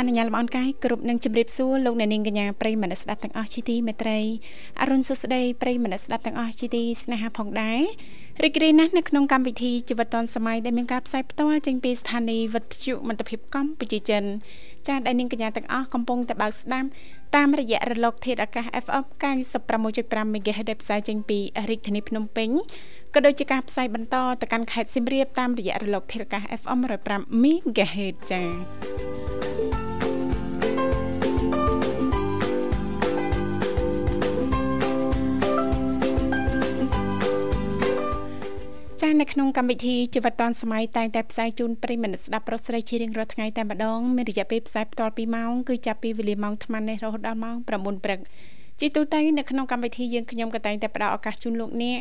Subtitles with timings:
[0.00, 4.18] អនុញ្ញាតលំអរកាយគ្រប់នឹងជម្រាបសួរលោកអ្នកនាងកញ្ញាប្រិយមិត្តស្ដាប់ទាំងអស់ជាទីមេត្រី
[4.80, 7.80] អរុនសុស្ដីប្រិយមិត្តស្ដាប់ទាំងអស់ជាទីស្នេហាផងដែរ
[8.44, 14.24] រីករាយណាស់នៅក្នុងកម្មវិធីជីវិតឌុនសម័យដែលមានការផ្សាយផ្ទាល់ចេញពីស្ថានីយ៍វិទ្យុមិត្តភាពកម្ពុជាចិន
[14.86, 16.88] ចាស់ដែលនាងកញ្ញាទាំងអស់កំពុងតែបើកស្ដាប់
[17.36, 19.04] តាមរយៈរលក ធាតុអាកាស FM
[19.64, 21.38] 96.5 MHz ដែលផ្សាយចេញពី
[21.70, 22.48] រាជធានីភ្នំពេញ
[23.14, 26.78] ក៏ដូចជាការផ្សាយបន្តទៅកាន់ខេត្តសៀមរាបតាមរយៈរលកធាតុអាកាស FM
[27.10, 30.09] 105 MHz ចា៎
[39.04, 48.20] ចានៅក្នុងកម្មវិធីជីវិតឌွန်សម័យតែងតែផ្សាយជូនប្រិយមិត្តស្ដាប់ប្រុសស្រីជារៀងរាល់ថ្ងៃតែម្ដងមានរយៈពេលផ្សាយផ្ទាល់2ម៉ោងគឺចាប់ពីវេលាម៉ោង8:00នេះរហូតដល់ម៉ោង9:00ព្រឹក
[48.80, 51.98] ជាទូទៅនៅក្នុងកម្មវិធីយើងខ្ញុំក៏តែងតែផ្ដល់ឱកាសជូនលោកអ្នក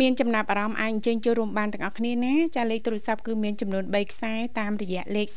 [0.00, 5.30] មានចំណាប់អារម្មណ៍អាចអញ្ជើញចូលរួមបានទាំងអស់គ្នាណាចាលេខទូរស័ព្ទគឺមានចំនួន3ខ្សែតាមរយៈលេខ010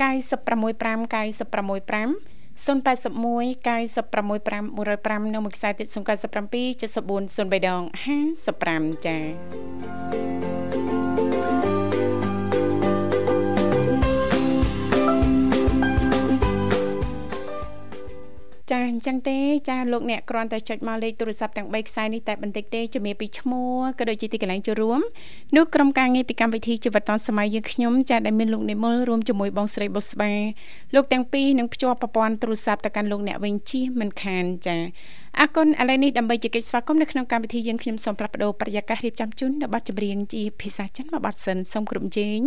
[0.00, 7.82] 965 965 081 965 105នៅមួយខ្សែទៀត097 74 03ដង
[8.44, 10.79] 55ចា៎
[18.70, 25.00] ចាអញ្ចឹងទេចាលោកអ្នកគ្រាន់តែចុចមកលេខទូរស័ព្ទទាំង3ខ្សែនេះតែបន្តិចទេជំរាបពីឈ្មោះក៏ដូចជាទីកន្លែងចូលរួម
[25.56, 30.32] នោះក្រុមការងារពីកម្មវិធីជីវិតឌុនសម័យយើងខ្ញុំចាដែលមានលោកនិមលរួមជាមួយបងស្រីបុស្បា
[30.94, 34.76] លោកទាំងពីរនឹងភ្ជាប់ប្រព័ន្ធទូរស័ព្ទទៅកាន់លោកអ្នកវិញជិះមិនខានចា
[35.38, 42.40] អរគុណឥឡូវនេះដើម្បីជាកិច្ចស្វាគមន៍នៅក្នុងកម្មវិធីយើងខ្ញុំសូមផ្លាស់ប្ដូរប្រយាកររៀបចំជូននៅប័ណ្ណចម្រៀងជាភាសាចិនមួយប័ណ្ណសិនសូមគ្រប់ជេង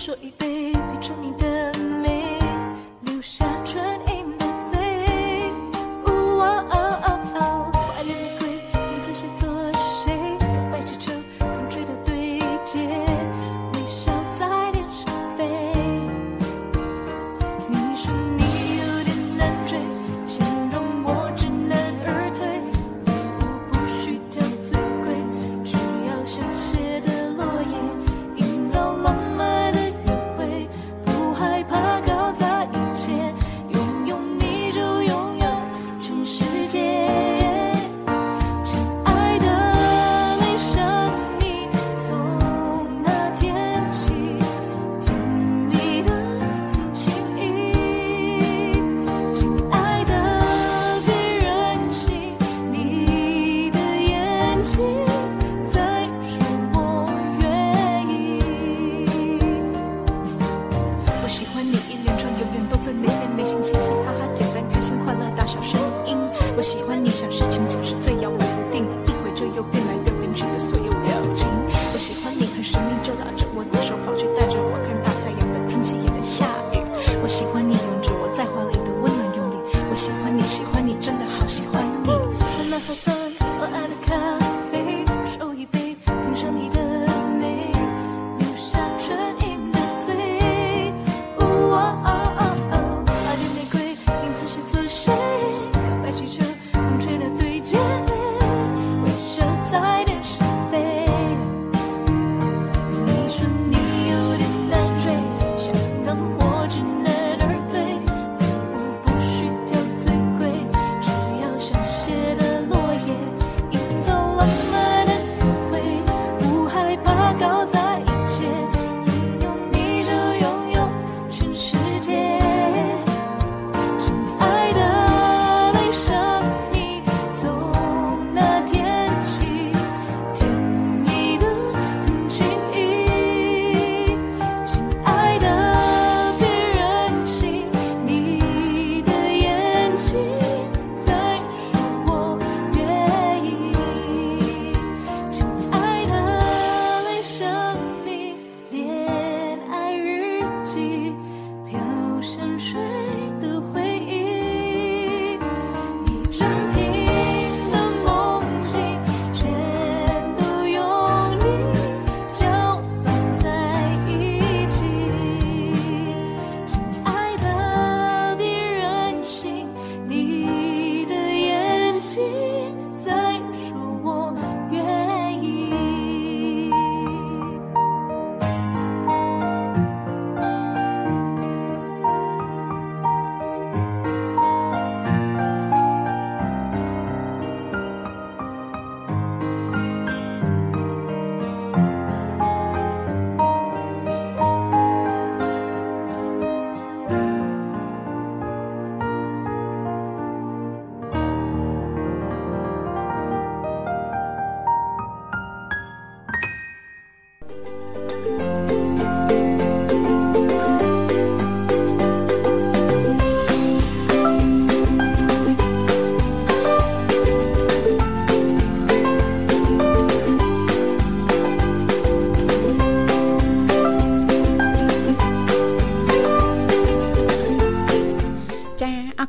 [0.00, 0.59] 说一杯。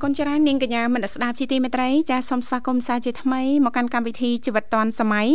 [0.10, 5.28] នច្រើននាងកញ្ញាមនស្ដាប់ជីទីមេត្រីចាសសូមស្វាគមន៍សាជាថ្មីមកកាន់កម្មវិធីជីវិតឌွန်សម័យ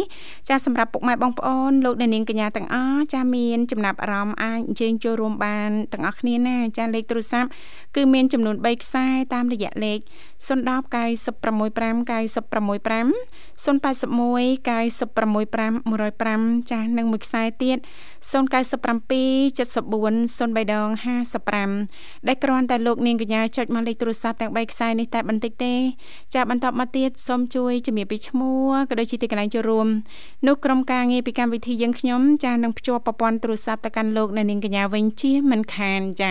[0.48, 7.48] ចាសសម្រាប់ពុកម៉ែបងប្អូនលោកអ្នកនាងកញ្ញាទាំងអស់ចាសមានចំណាប់អារម្មណ៍អាចអញ្ជើញចូលរួមបានទាំងអស់គ្នាណាចាសលេខទូរស័ព្ទ
[7.96, 9.98] គឺមានចំនួន3ខ្សែតាមរយៈលេខ
[10.46, 13.12] 010 965 965
[13.64, 17.80] 081 965 105ចាសនិងមួយខ្សែទៀត097
[19.58, 20.88] 74 03ដង
[21.54, 25.74] 55ដែលគ្រាន់តែលោកនាងកញ្ញាចុចមកលេខទូរស័ព្ទទាំង3ខ្សែនេះតែបន្តិចទេ
[26.34, 29.86] ចាបន្តមកទៀតសូមជួយជំរាបពីឈ្មោះក៏ដូចជាទីកន្លែងចូលរួម
[30.46, 36.30] នោះក្រុមការងារពីកម្មវិធីយើងខ្ញុំចានឹងភ្ជាប់ប្រព័ន្ធទូរស័ព្ទទៅកាន់លោកនាងកញ្ញាវិញជាមិនខានចា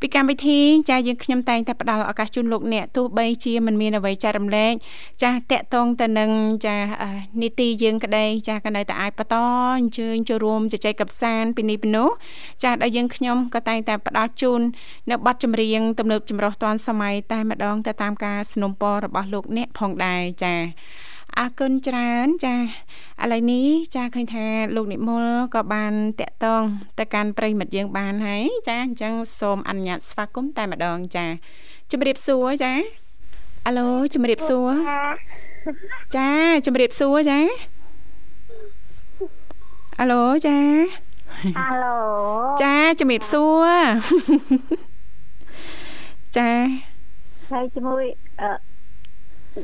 [0.00, 0.60] ពីកម្មវិធី
[0.90, 4.72] ចាយើងខ្ញុំតែងតែផ្ដល់ឱកាសជូនលោកអ្នកទោះបីជាមិនមានអ្វីចែករំលែក
[5.22, 6.30] ចាតកតងទៅនឹង
[6.66, 6.76] ចា
[7.42, 9.36] នីតិយើងក្តីចាក៏នៅតែអាចបន្ត
[9.78, 12.08] អញ្ជើញចូលរួមជជែកកម្សាន្តពីនេះពីនោះ
[12.64, 14.60] ចាដល់យើងខ្ញុំក៏តែងតែផ្ដល់ជូន
[15.10, 18.71] នៅប័ណ្ណចម្រៀងទំនើបចម្រុះទាន់សម័យតែម្ទៅតាមការสนับสนุน
[19.05, 20.55] របស់លោកអ្នកផងដែរចា
[21.37, 25.25] អរគុណច្រើនចាឥឡូវនេះចាឃើញថាលោកនិមល
[25.55, 26.63] ក៏បានតាក់ទង
[26.99, 31.25] ទៅកាន់ប្រិមិត្តយើងបានហើយចាអញ្ចឹងសូមអនុញ្ញាតស្វាគមន៍តែម្ដងចា
[31.91, 32.73] ជំរាបសួរចា
[33.67, 34.69] អាឡូជំរាបសួរ
[36.15, 36.29] ចា
[36.65, 37.39] ជំរាបសួរចា
[39.99, 40.57] អាឡូចា
[41.57, 41.97] អាឡូ
[42.61, 43.67] ចាជំរាបសួរ
[46.37, 46.49] ចា
[47.52, 48.04] ហើយជាមួយ
[48.40, 48.48] អឺ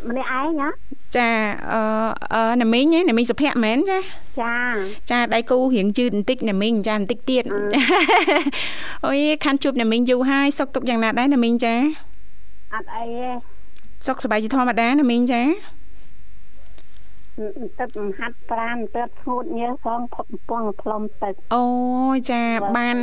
[0.09, 0.69] ម្នាក់ឯងណា
[1.17, 1.31] ចា
[1.73, 1.81] អឺ
[2.35, 3.99] អឺណាមីងណាមីងសុភ័ក្រមែនចា
[4.41, 4.55] ចា
[5.11, 7.45] ចាដៃគូរៀងជឺតបន្តិចណាមីងចាបន្តិចទៀត
[9.07, 11.75] អូយខាន់ជួបណាមីងយូរហើយសុកទុកយ៉ាងណាដែរណាមីងចា
[12.75, 13.31] អត់អីទេ
[14.07, 15.43] សុកសប្បាយជាធម្មតាណាមីងចា
[17.79, 21.65] ទឹកហាត់ប្រានទៅស្ងួតញើសផងផុតកំពងផ្លុំទឹកអូ
[22.31, 22.43] ចា
[22.77, 22.97] បាន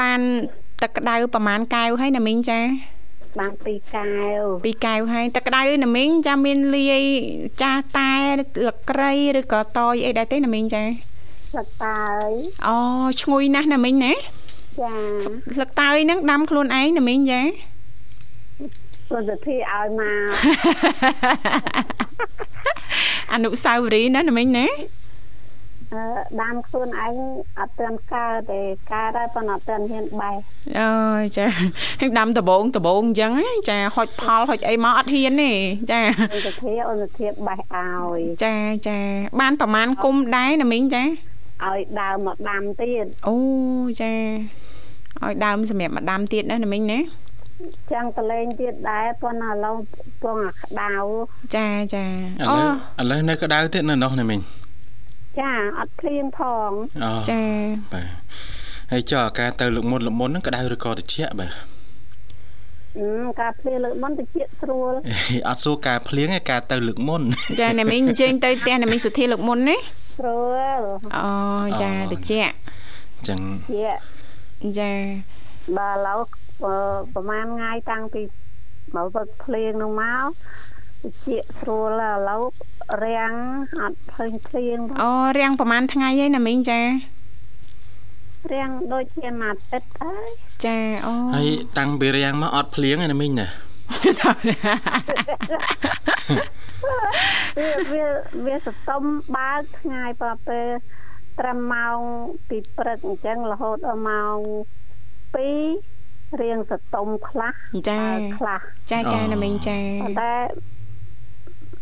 [0.00, 0.20] បាន
[0.82, 2.60] ទឹកក្តៅប្រហែលកែវហើយណាមីងចា
[3.40, 4.08] បានពីរកែ
[4.40, 7.02] វពីរកែវហើយទឹកក្តៅណាមីងចាមានលាយ
[7.62, 8.14] ចាតែ
[8.66, 10.82] លក្រីឬក៏តយអីដែរទេណាមីងចា
[11.56, 12.30] លឹកតើយ
[12.66, 12.76] អូ
[13.22, 14.12] ឈ្ងុយណាស់ណាមីងណា
[14.80, 14.94] ចា
[15.60, 17.40] លឹកតើយហ្នឹងដាំខ្លួនឯងណាមីងចា
[19.10, 20.28] សុទ្ធធីឲ្យមក
[23.32, 25.05] អនុសាវរីយ៍ណាណាមីងណាអឺ
[26.42, 27.14] ដាំខ្លួនឯង
[27.58, 28.60] អត់ទាន់កើតទេ
[28.92, 30.36] កើតហើយប៉ុន្តែអត់ទាន់ហ៊ានបេះ
[30.80, 31.46] អើយចា
[32.18, 33.32] ដាំដបងដបងអញ្ចឹង
[33.70, 35.52] ចាហុចផលហុចអីមកអត់ហ៊ានទេ
[35.92, 36.00] ចា
[36.32, 38.54] អូនទៅធាអូនទៅធាបេះឲ្យចា
[38.88, 38.98] ចា
[39.40, 43.36] បានប្រហែលគុំដែរណាមីងចាឲ្យដើមមកដាំទៀតអូ
[44.00, 44.12] ចា
[45.22, 47.00] ឲ្យដើមសម្រាប់មកដាំទៀតណាណាមីងណា
[47.92, 49.76] ចាំងតលេងទៀតដែរប៉ុន្តែឥឡូវ
[50.22, 50.90] ពងអាក្តៅ
[51.56, 52.04] ចាចា
[52.48, 52.54] អូ
[53.00, 54.40] ឥឡូវនៅក្តៅទៀតនៅនោះណាមីង
[55.40, 56.70] ចាអត់ភ្លៀងផង
[57.30, 57.42] ចា
[57.92, 58.08] បាទ
[58.92, 61.52] ហើយចុះការទៅលើកមុនលើកមុនហ្នឹងក្តៅឬក៏ត្រជាក់បាទ
[62.98, 63.08] អឺ
[63.40, 64.26] ការភ្លៀងលើកមុនតិច
[64.60, 64.92] ស្រួល
[65.48, 67.22] អត់សួរការភ្លៀងឯការទៅលើកមុន
[67.60, 69.76] ចាអ្នកមីងអញ្ជើញទៅផ្ទះអ្នកមីងសុធាលើកមុនណា
[70.18, 70.40] ស្រួ
[70.78, 70.82] ល
[71.16, 71.28] អូ
[71.82, 72.32] ចាតិច
[73.16, 73.40] អញ្ចឹង
[74.78, 74.92] ចា
[75.76, 76.20] បាទឥឡូវ
[77.14, 78.22] ប្រហែលថ្ងៃតាំងពី
[78.96, 80.28] មកវឹកភ្លៀងនោះមក
[81.26, 82.42] ជាស្រួលឥឡូវ
[83.04, 83.34] រាំង
[83.80, 86.80] អត់ភើញភ្លៀងអូរាំងប្រហែលថ្ងៃហើយណាមីងចា
[88.52, 90.28] រាំងដូចជាមួយអាទិត្យហើយ
[90.64, 90.76] ចា
[91.06, 93.48] អូហើយតាំងពីរាំងមកអត់ភ្លៀងឯណាមីងណា
[97.58, 98.04] វាវា
[98.46, 99.02] វាសតុំ
[99.36, 100.68] បើកថ្ងៃបើពេល
[101.38, 101.98] ត្រឹមម៉ោង
[102.48, 104.38] ពីព្រឹកអញ្ចឹងរហូតដល់ម៉ោង
[105.34, 107.52] 2រៀងសតុំខ្លះ
[107.88, 108.00] ចា
[108.38, 109.78] ខ្លះចាចាណាមីងចា
[110.20, 110.75] តែមិន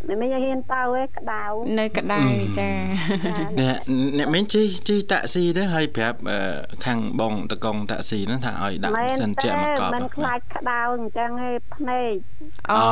[0.08, 1.42] មានហ៊ានទៅឯក្តៅ
[1.78, 2.20] នៅក្តៅ
[2.58, 2.70] ចា
[3.60, 3.76] អ្នក
[4.18, 6.18] អ្នកមិនជិះជិះតាក់ស៊ីទេហើយប្រាប់
[6.84, 12.14] ខាងបងតកងតាក់ស៊ីហ្នឹងថាឲ្យដាក់សិនជាមកកប់មិនខ្លាចក្តៅអញ្ចឹងឯងភ្នែក
[12.72, 12.82] អូ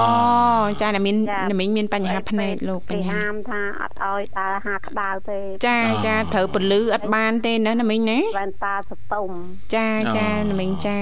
[0.80, 1.16] ចាអ្នកមាន
[1.48, 9.30] អ្នកមីងមានបញ្ហាភ្នែកលោកបញ្ហាហាមថាអត់ឲ្យដើរហាក្តៅទេចាចាត្រូវពលឺអត់បានទេណាអ្នកមីងណាវ៉ែនតាសតុំ
[9.74, 10.98] ចាចាអ្នកមីងចា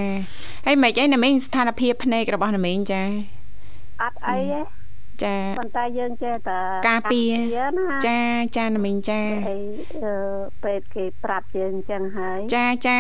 [0.67, 3.03] ហើយមិនអីអ្នកមីងស្ថានភាពភ្នែករបស់អ្នកមីងចា
[4.03, 4.80] អត់អីទេ
[5.25, 7.33] ចាប៉ុន្តែយើងចេះតែការពារ
[8.07, 8.19] ចា
[8.57, 9.59] ចាណាមីងចាអី
[10.63, 12.99] ពេទ្យគេប្រាប់យើងអញ្ចឹងហើយចាចា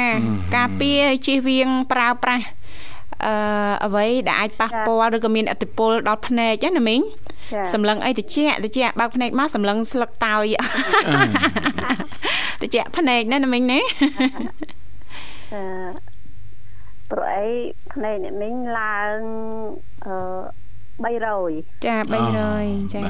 [0.56, 2.44] ការពារជៀសវាងប្រើប្រាស់
[3.26, 3.34] អឺ
[3.84, 7.00] អ្វីដែលអាចប៉ះពាល់ឬក៏មានអតិពលដល់ភ្នែកណាមីង
[7.72, 10.46] សម្លឹងអីតិចតិចបើកភ្នែកមកសម្លឹងស្លឹកតើយ
[12.62, 13.80] តិចភ្នែកណាណាមីងណា
[15.54, 15.62] អឺ
[17.12, 17.46] ប្រអី
[17.92, 19.16] ភ្នែកអ្នកមីងឡើង
[20.06, 20.14] អឺ
[21.04, 23.02] 300ចា300ចា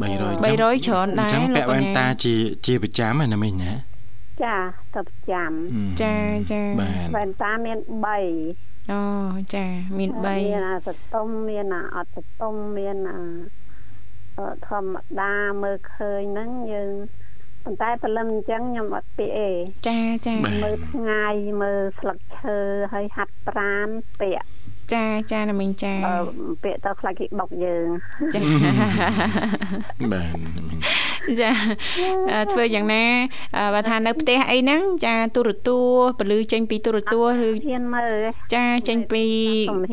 [0.00, 2.34] 300 300ច្រើនដែរអញ្ចឹងពាក់វ៉ែនតាជា
[2.66, 3.72] ជាប្រចាំណាមិញណា
[4.44, 4.56] ចា
[4.94, 5.50] ទៅប្រចាំ
[6.02, 6.14] ចា
[6.52, 7.78] ចាបាទវ៉ែនតាមាន
[8.36, 9.02] 3អូ
[9.54, 9.66] ចា
[9.98, 13.18] មាន3មានអាសតុំមានអាអត់សតុំមានអា
[14.68, 16.90] ធម្មតាមើលឃើញហ្នឹងយើង
[17.64, 19.50] ប៉ុន្តែព្រលឹមអញ្ចឹងខ្ញុំអត់ពាក្យអេ
[19.88, 20.34] ចាចា
[20.64, 21.26] មើលថ្ងៃ
[21.62, 22.58] មើលស្លឹកឈើ
[22.92, 23.88] ហើយហាត់ប្រាន
[24.20, 24.48] ពាក្យ
[24.92, 25.94] ចាចាណាមីងចា
[26.64, 27.86] ពាក្យទៅខ្លាចគេបុកយើង
[28.34, 28.40] ចា
[30.12, 30.36] បាទ
[31.40, 31.50] ចា
[32.52, 33.04] ធ្វើយ៉ាងណា
[33.74, 39.24] បើថានៅផ្ទះអីហ្នឹងចាទូរទស្សន៍ពលឺចេញពីទូរទស្សន៍ឬហ៊ានមើលចាចេញពី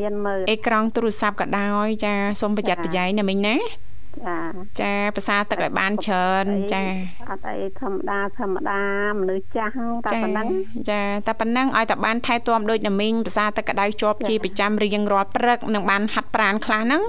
[0.00, 3.56] ហ៊ានមើលអេក្រង់ទូរស័ព្ទក៏ដោយចាសូមប្រយ័ត្នប្រយែងណាមីងណា
[4.26, 4.36] ចា
[4.80, 6.84] ចាភាសាទឹកឲ្យបានច្រើនចា
[7.30, 8.82] អត់អីធម្មតាធម្មតា
[9.20, 9.72] មនុស្សចាស់
[10.06, 10.46] តែប៉ុណ្ណឹង
[10.90, 17.02] ចាតែប៉ុណ្ណឹងឲ្យតែបានថែទាំដូចណាមីងភាសាទឹកក្តៅជាប់ជាប្រចាំរៀងរាល់ព្រឹកនឹងបានហាត់ប្រានខ្លះហ្នឹង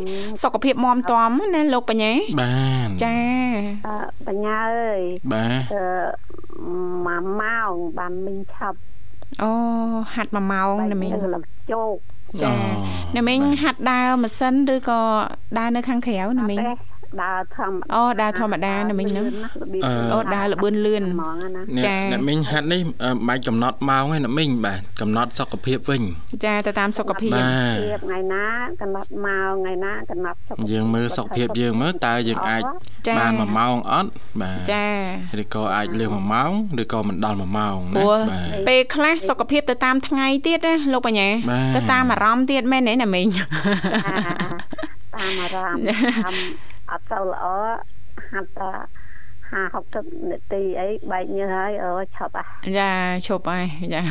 [0.43, 2.53] សុខភាពមាំទាំណាលោកបញ្ញាបា
[2.85, 3.17] នចា
[4.27, 5.01] បញ្ញាអើយ
[5.33, 5.73] បាទ
[7.05, 8.77] មួយម៉ោងបានមីងឆាប់
[9.41, 9.51] អូ
[10.13, 11.95] ហាត់មួយម៉ោងណាមីងលឹកជោគ
[12.43, 12.53] ចា
[13.17, 15.01] ណាមីងហាត់ដើរម៉ាស៊ីនឬក៏
[15.57, 16.59] ដើរនៅខាងក្រៅណាមីង
[17.21, 19.25] ដើរធម្មតាអូដើរធម្មតាណាមិញហ្នឹង
[20.13, 21.03] អូដើរលបឿនលឿន
[21.85, 22.81] ចាអ្នកមិញហាត់នេះ
[23.29, 26.03] មិនកំណត់ម៉ោងទេអ្នកមិញបាទកំណត់សុខភាពវិញ
[26.45, 28.45] ចាទៅតាមសុខភាពថ្ងៃណា
[28.81, 32.63] កំណត់ម៉ោងថ្ងៃណាកំណត់សុខភាពយើងមើលសុខភាពយើងមើលតើយើងអាច
[33.19, 34.09] បាន1ម៉ោងអត់
[34.41, 34.87] បាទចា
[35.41, 36.51] ឬក៏អាចលើស1ម៉ោង
[36.81, 41.29] ឬក៏មិនដល់1ម៉ោងណាបាទពេលខ្លះសុខភាពទៅតាមថ្ងៃទៀតណាលោកបញ្ញា
[41.75, 43.25] ទៅតាមអារម្មណ៍ទៀតមែនទេណាមិញ
[45.15, 46.33] តាមអារម្មណ៍តាម
[46.91, 47.45] អត់ទៅល្អ
[48.31, 48.71] ហាត់តែ
[49.49, 52.45] 50 60នាទីអីបែកញើសហើយអូឈប់ហ่ะ
[52.79, 52.91] ចា
[53.27, 54.01] ឈប់ហើយចា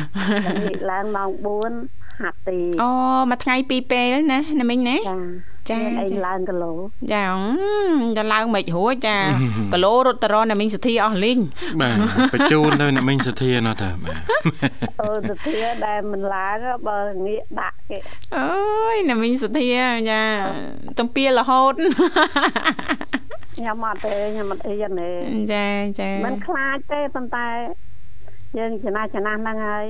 [0.89, 1.31] ឡើងម៉ោង
[1.75, 2.89] 4ហាត់ទីអូ
[3.29, 5.15] មួយថ្ងៃពីរពេលណាណាមិញណាចា
[5.99, 6.73] អីឡើងគីឡូ
[7.13, 7.25] ចា
[8.17, 9.17] ចាឡើងមិនរួចចា
[9.73, 11.39] គីឡូរត់តរណាមីងសធាអស់លីង
[11.81, 11.95] បាទ
[12.33, 14.19] បញ្ជូនទៅណាមីងសធាណោះតាបាទ
[15.01, 16.57] អូសធាដែលមិនឡើង
[16.87, 17.97] បើងាកដាក់គេ
[18.37, 19.67] អើយណាមីងសធា
[20.09, 20.21] ចា
[20.99, 21.73] តំពីរហូត
[23.57, 25.09] ខ្ញុំអត់ទេខ្ញុំអត់អីទេ
[25.53, 25.65] ចា
[25.99, 27.47] ចាមិនខ្លាចទេប៉ុន្តែ
[28.57, 29.85] យើងចំណាស់ចំណាស់ហ្នឹងហើយ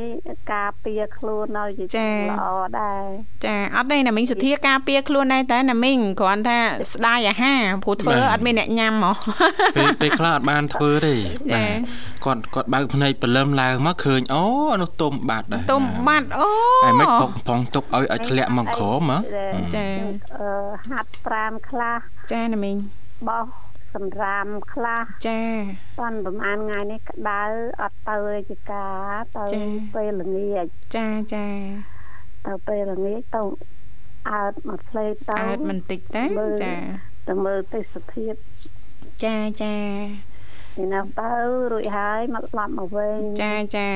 [0.53, 2.45] ការពារខ្លួនឲ្យជាល្អ
[2.79, 3.03] ដែរ
[3.45, 6.59] ចាអត់ទេណាមីងសុធាការពារខ្លួនដែរតែណាមីងគ្រាន់ថា
[6.93, 9.11] ស្ដាយអាហារព្រោះធ្វើអត់មានអ្នកញ៉ាំហ៎
[9.77, 11.15] ពេលពេលខ្លះអត់បានធ្វើទេ
[11.53, 11.79] បាទ
[12.25, 14.43] គាត់គាត់បើកភ្នែកព្រលឹមឡើងមកឃើញអូ
[14.81, 16.49] នោះទុំបាត់ដែរទុំបាត់អូ
[16.83, 19.17] ហើយមិនផងផងទុកឲ្យឲ្យធ្លាក់មកក្រោមហ៎
[19.75, 19.87] ចា
[20.39, 20.49] អឺ
[20.89, 21.97] ហាត់ប្រាំខ្លះ
[22.31, 22.75] ចាណាមីង
[23.29, 25.41] បោះ សម្រាមខ្លះចា
[25.99, 27.41] ប៉ុនប្រហែលថ្ងៃនេះក្តៅ
[27.81, 29.45] អត់ទៅរាជការទៅ
[29.95, 30.65] ពេលល្ងាច
[30.97, 31.47] ចាចា
[32.45, 33.43] ទៅពេលល្ងាចទៅ
[34.31, 36.23] អើតមកផ្លេទៅអើតបន្តិចតែ
[36.63, 36.73] ចា
[37.27, 38.33] ទៅមើលទេសភាព
[39.25, 39.75] ចាចា
[40.77, 41.31] នេះនៅទៅ
[41.71, 43.89] រួចហើយមកស្លាប់មកវិញចាចា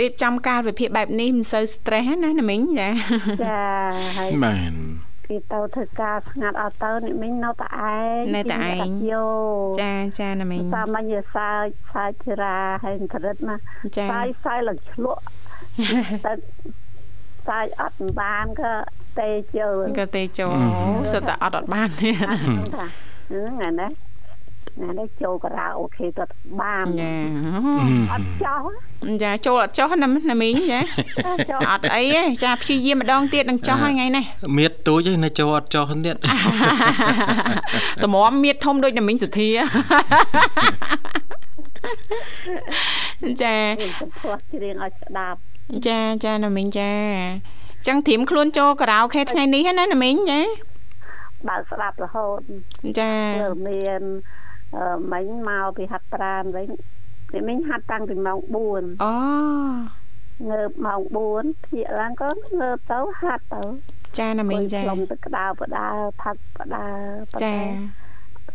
[0.00, 2.90] រៀបចំកាលវិភាគបែបនេះមិនសូវ stress ណាណាមីងចា
[3.48, 3.62] ចា
[4.18, 4.74] ហើយបាន
[5.28, 9.26] គេទៅធ្វើការស្ងាត់អត់ទៅអ្នកមីងនៅតែឯងនៅតែឯងយោ
[9.82, 13.56] ចាចាណាមីងតាមមកយើសើចសើចជារាហើយអន្តរិតណា
[13.96, 15.22] ចាសើចសើចឡើងឆ្លក់
[16.26, 16.32] ទៅ
[17.48, 18.72] សើចអត់បានក៏
[19.20, 20.54] ទេចូលក៏ទេចូល
[21.12, 23.88] សិតតែអត់អត់បានទេហ្នឹងណា
[24.82, 26.24] ណានេះចូលការ៉ាអូខេទៅ
[26.60, 27.12] បានចា
[28.12, 28.62] អត់ចោះ
[29.22, 30.80] ចាចូលអត់ចោះណាណាមីងចា
[31.70, 34.24] អត់អីទេចាព្យាយាមម្ដងទៀតនឹងចោះហើយថ្ងៃនេះ
[34.56, 36.16] មៀតទូចឯនៅចូលអត់ចោះទៀត
[38.04, 39.48] តម្រាំមៀតធំដូចណាមីងសុធា
[43.42, 43.54] ចា
[44.20, 45.38] ផ្ោះច្រៀងឲ្យស្ដាប់
[45.86, 46.92] ចាចាណាមីងចា
[47.86, 50.40] ចឹងត្រៀមខ្លួនចូលការ៉ាអូខេថ្ងៃនេះណាណាមីងចា
[51.48, 52.40] បើកស្ដាប់រហូត
[52.98, 53.10] ចា
[53.66, 54.02] មាន
[55.12, 56.68] មិញមកពីហាត់ប្រានវិញ
[57.32, 58.54] នេះមិញហាត់តាំងពីម៉ោង4
[59.04, 59.14] អូ
[60.50, 61.00] ងើបម៉ោង
[61.34, 63.62] 4ភាកឡើងក៏ងើបទៅហាត់ទៅ
[64.18, 65.88] ចាណាមីងចាលំទឹកក្តៅបដា
[66.22, 66.86] ផឹកបដា
[67.42, 67.54] ចា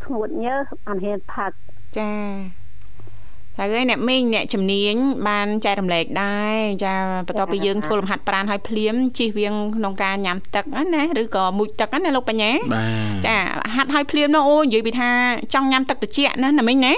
[0.04, 1.52] ស្ងួតញើសបានហ៊ានផឹក
[1.98, 2.12] ចា
[3.58, 4.96] តែហើយអ្នកមីងអ្នកជំនាញ
[5.28, 6.94] បានចែករំលែកដែរចា
[7.28, 12.52] បន្ទាប់ពីយើងធ្វើលំហាត់ប្រាណឲ្យភ្លាមជិះវៀងក្នុងការញ៉ាំទឹកណាឬក៏មុជទឹកណាលោកបញ្ញា
[13.26, 13.36] ចា
[13.76, 15.10] ហាត់ឲ្យភ្លាមនោះអូនិយាយពីថា
[15.54, 16.94] ចង់ញ៉ាំទឹកត្រជាក់ណាណាមីងណា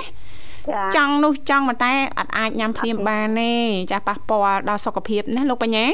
[0.96, 3.54] ចង់នោះចង់ប៉ុន្តែអត់អាចញ៉ាំភ្លាមបានទេ
[3.92, 5.86] ចាប៉ះពាល់ដល់សុខភាពណាលោកបញ្ញា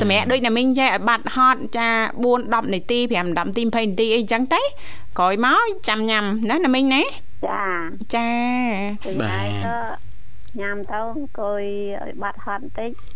[0.00, 1.88] សម្រាប់ដូចណាមីងចេះឲ្យបាត់ហត់ចា
[2.24, 4.62] 4 10នាទី5 10នាទី20នាទីអីចឹងទៅ
[5.18, 7.02] ក្រោយមកចាំញ៉ាំណាណាមីងណា
[7.48, 7.62] ចា
[8.14, 8.28] ចា
[9.20, 10.06] បាទ
[10.60, 11.62] ញ៉ាំទៅអង្គុយ
[12.02, 12.90] ឲ្យបាត់ហត់បន្តិច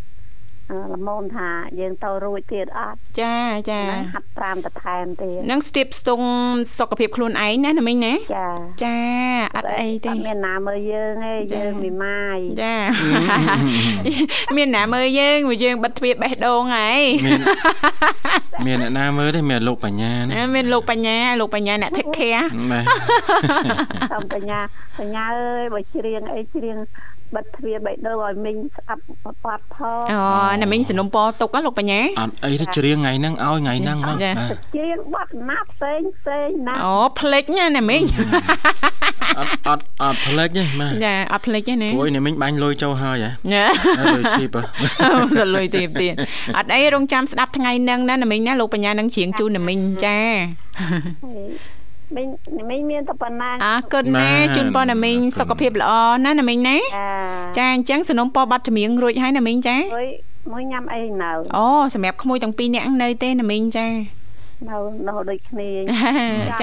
[0.93, 1.49] ល្មមថា
[1.79, 3.37] យើងទៅរួចទៀតអត់ចា
[3.71, 6.27] ចាហ្នឹងហាត់ប្រាំបន្ថែមទៀតនឹងស្ទាបស្ទង់
[6.77, 8.47] សុខភាពខ្លួនឯងណាណាមីងណាចា
[8.83, 8.97] ចា
[9.55, 12.75] អត់អីទេអត់មានណាមើលយើងទេយើងមីម៉ាយចា
[14.55, 17.01] មានណាមើលយើងមកយើងបិទទ្វារបេះដូងហើយ
[18.65, 22.85] មានអ្នកណាមើលទេមានលោកបញ្ញាណាមានលោកបញ្ញាលោកបញ្ញាអ្នក take care បាទ
[24.11, 24.59] តាមបញ្ញា
[24.99, 26.77] បញ្ញាអើយបើច្រៀងអីច្រៀង
[27.35, 29.01] បិទទ្វារបេះដូងឲ្យមីងស្ដាប់
[29.45, 34.17] បត់ផងអូណាមីងសនុំពទុកណាលោកបញ្ញាអត់អីទេច្រៀងថ្ងៃហ្នឹងឲ្យថ្ងៃហ្នឹងមកបាទ
[34.75, 38.03] ច្រៀងបត់ណាផ្សេងផ្សេងណាអូផ្លេចណាណាមីង
[39.39, 43.29] អត់អត់អត់ផ្លេចទេបាទចាអត់ផ្លេចទេណាព្រោះណាមីងបាញ់លុយចូលហើយហ៎
[44.15, 44.55] លុយធីប
[45.55, 46.13] លុយធីបទៀត
[46.57, 50.17] អត់អីរងចាំស្ដាប់ថ្ងៃហ្នឹងណាណាមីងណាលោកបញ្ញានឹងច្រៀងជូនណាមីងចា
[52.15, 52.27] មីង
[52.69, 55.91] មីងមានតែប៉ុណ្ណាអរគុណណាជូនពរណាមីងសុខភាពល្អ
[56.25, 56.77] ណាណាមីងណា
[57.57, 59.77] ចាអញ្ចឹងสนុំពរបាត់ចម្រៀងរួចហើយណាមីងចា
[60.53, 63.87] មួយញ៉ាំអីនៅអូសម្រាប់ក្មួយទាំងពីរនាក់នៅទេណាមីងចា
[64.69, 65.69] នៅនៅដូចគ្នា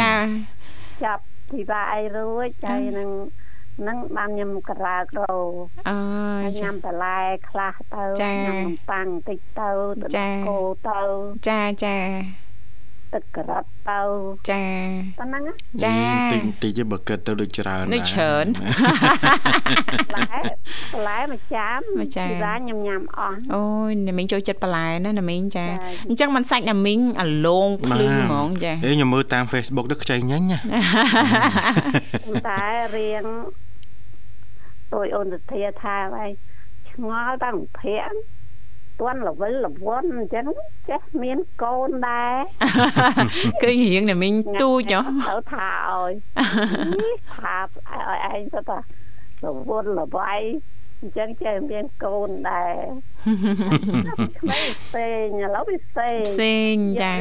[0.00, 0.12] ចា
[1.04, 3.08] ចាប់ពីបាអីរួចហើយនឹង
[3.87, 5.34] នឹងបានញ៉ាំការ៉ាក្រូ
[5.88, 5.98] អើ
[6.61, 9.70] ញ៉ាំបន្លែខ្លះទៅញ៉ាំនំប៉័ងតិចទៅ
[10.02, 10.58] ទឹកគោ
[10.88, 11.00] ទៅ
[11.48, 11.96] ចាចា
[13.14, 14.01] ទឹកក្រាត់ទៅ
[14.51, 14.64] ចា
[15.18, 15.42] ប៉ុណ្ណឹង
[15.85, 15.99] ចា
[16.33, 18.47] តិចតិចបើគិតទៅដូចច្រើនដូចច្រើន
[20.14, 20.38] បន្លែ
[20.92, 21.81] បន្លែមួយចាម
[22.16, 25.66] ចារាញញ៉ាំញ៉ាំអស់អូយណាមីងចូលចិត្តបន្លែណាណាមីងចា
[26.09, 30.59] អញ្ចឹងមិនសាច់ណាមីងអាឡងភ្លឺហ្មងចាអេខ្ញុំមើលតាម Facebook ទៅខ្ចីញញណា
[32.49, 32.64] តែ
[32.97, 33.25] រៀង
[34.94, 36.31] ដោយអូនទៅធាថាហើយ
[36.90, 38.16] ឆ្ងល់តាំងប្រាក់
[39.00, 40.46] ទាន់លវិលលវន់អញ្ចឹង
[40.88, 42.37] ចេះមានកូនដែរ
[43.62, 46.12] គឺរៀងតែមីងទូចហ៎ទៅថាឲ្យ
[47.34, 47.56] ថា
[47.90, 48.78] ឲ្យឯងទៅថា
[49.44, 50.34] លវន់លវៃ
[51.02, 52.74] អញ្ចឹងចេះមានកូនដែរ
[54.38, 57.14] ក្មេងផ្សេងឥឡូវវាផ្សេងផ្សេងចា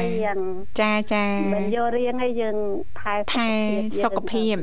[0.80, 2.56] ចាចាមិនយករៀងឲ្យយើង
[3.00, 3.50] ថែថែ
[4.04, 4.56] សុខភាព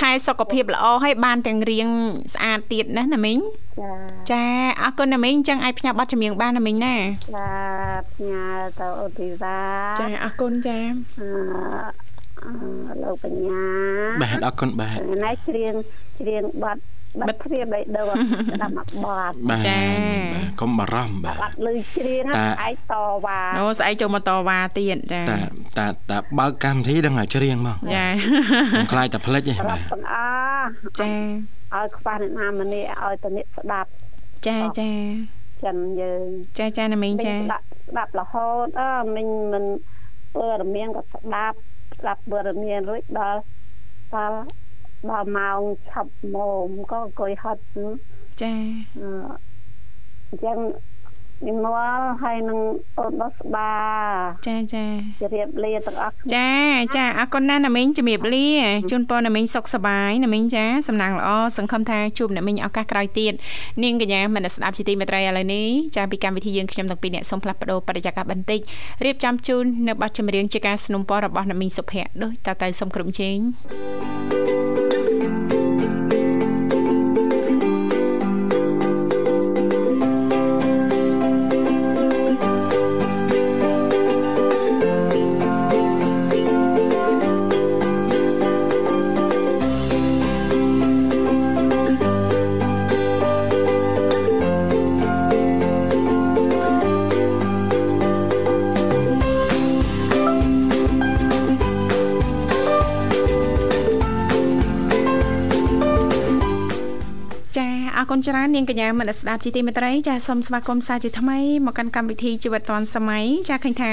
[0.00, 1.88] ថែសុខភាពល្អឲ្យបានទាំងរៀង
[2.34, 3.38] ស្អាតទៀតណាណាមីង
[3.80, 3.92] ចា
[4.32, 4.44] ចា
[4.82, 7.50] អរគុណណាមីងអញ្ចឹងអាចផ្ញើប័ណ្ណចម្រៀងបានណាមីងណាចា
[8.14, 8.44] ផ្ញើ
[8.80, 9.58] ទៅអូទីវ៉ា
[10.00, 10.78] ចាអរគុណចា
[11.20, 13.64] អឺលោកបញ្ញា
[14.22, 15.74] បាទអរគុណបាទណែច្រៀង
[16.20, 16.80] ច្រៀងប័ណ្ណ
[17.20, 18.06] បិទទ្វារបេះដូង
[18.52, 19.34] ស្ដាប់មកបាត់
[19.66, 19.80] ចា
[20.60, 22.94] កុំបារម្ភបាទបាត់លឺច្រៀងស្អែកត
[23.26, 25.38] វ៉ាអូស្អែកចូលមកតវ៉ាទៀតចាតា
[25.78, 28.06] តាតាបើកកម្មវិធីដឹងឲ្យច្រៀងមកចា
[28.92, 30.16] ខ្លាចតែផ្លិចទេបាទទាំងអ
[31.00, 31.10] ចា
[31.74, 33.88] ឲ្យខ្វះអ្នកណាម្នាក់ឲ្យតអ្នកស្ដាប់
[34.46, 34.90] ចាចា
[35.64, 36.24] ចិនយើង
[36.58, 39.64] ចាចាណាមីងចាស្ដាប់ស្ដាប់រហូតអើមិញមិន
[40.34, 41.56] ព័ត៌មានក៏ស្ដាប់
[42.00, 43.40] ស្ដាប់ព័ត៌មានរួចដល់
[44.14, 44.36] ដល់
[45.09, 47.61] ដល់ម៉ោងឆាប់ម៉ោងក៏អង្គុយហត់
[48.41, 48.53] ចា
[50.29, 50.57] អញ្ចឹង
[51.47, 51.79] និមល
[52.23, 52.59] ហើយនឹង
[52.97, 53.73] អូនដោះស្បា
[54.47, 54.85] ចាចា
[55.21, 56.51] ជម្រាបលាទាំងអស់ចា
[56.95, 58.47] ចាអរគុណណាស់ណាមីងជម្រាបលា
[58.91, 63.33] ជូនពរណាមីងសុខសប្បាយណាមីងចាសំណាងល្អសង្ឃឹមថាជួបណាមីងឱកាសក្រោយទៀត
[63.83, 68.59] នាងកញ្ញាមនស្ដាប់ជីទីមេត្រីឥឡូវនេះចាពីកម្មវិធីយើងខ្ញុំទាំងពីរអ្នកសូមផ្លាស់ប្ដូរបរិយាកាសបន្តិច
[69.05, 73.37] រៀបចំជូននៅប័ណ្ណចម្រៀងជាការสนับสนุนរបស់ណាមីងសុភ័ក្រដោយតទៅសូមក្រុមជេង
[74.33, 74.66] thank you
[108.10, 113.92] គុណច្រើននាងកញ្ញាមនស្ដាប់ជីទីមេត្រីចាសូមស្វាគមន៍សាជាថ្មីមកកាន់កម្មវិធីជីវិតឌွန်សម័យចាឃើញថា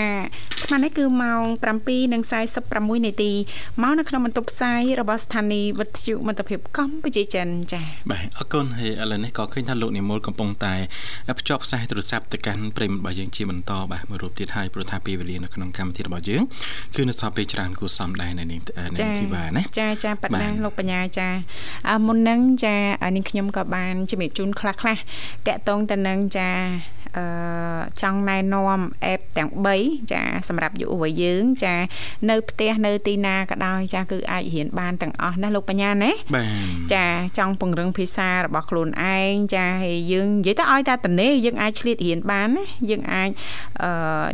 [0.65, 1.43] ថ្ងៃនេះគឺម៉ោង
[2.23, 3.31] 7:46នាទី
[3.83, 10.75] មកនៅក្នុងបន្ទប់ផ្សាយរបស់ស្ថានីយ៍វិទ្យុមិត្តភាពកម្ពុជាចិនចាបាទអរគុណហើយឥឡូវនេះក៏ឃើញថាលោកនិមលកំពុងតែ
[11.39, 16.41] ភ្ជាប់ខ្សែទូរស័ព្ទទៅកាន់ប្រិមរបស់យើងជាបន្តបាទមួយរូបទៀតហើយព្រោះថាពេលវេលានៅក្នុងកម្មវិធីរបស់យើង
[16.95, 18.61] គឺនៅសល់ពេលច្រើនគួរសមដែរនៅនាង
[18.99, 21.29] នាងធីវ៉ាណាចាចាប៉ាត់ណាលោកបញ្ញាចា
[22.07, 22.75] មុននឹងចា
[23.15, 24.97] នាងខ្ញុំក៏បានជំរាបជូនខ្លះខ្លះ
[25.47, 26.49] តកតងទៅនឹងចា
[27.17, 27.25] អឺ
[28.01, 29.49] ចង់ណែនាំអេបទាំង
[29.81, 31.75] 3ចាសម្រាប់យុវវ័យយើងចា
[32.29, 37.05] នៅផ្ទះនៅទីណាក៏ដោយចាគឺអាចរៀនបានទាំងអស់ណាលោកបញ្ញាណាបាទចា
[37.37, 43.29] ចង់ពង្រឹងភាសារបស់ខ្លួនឯងចាហើយយើងនិយាយទៅឲ្យតែតនេយើងអាចឆ្លៀតរៀនបានណាយើងអាច
[43.83, 43.91] អឺ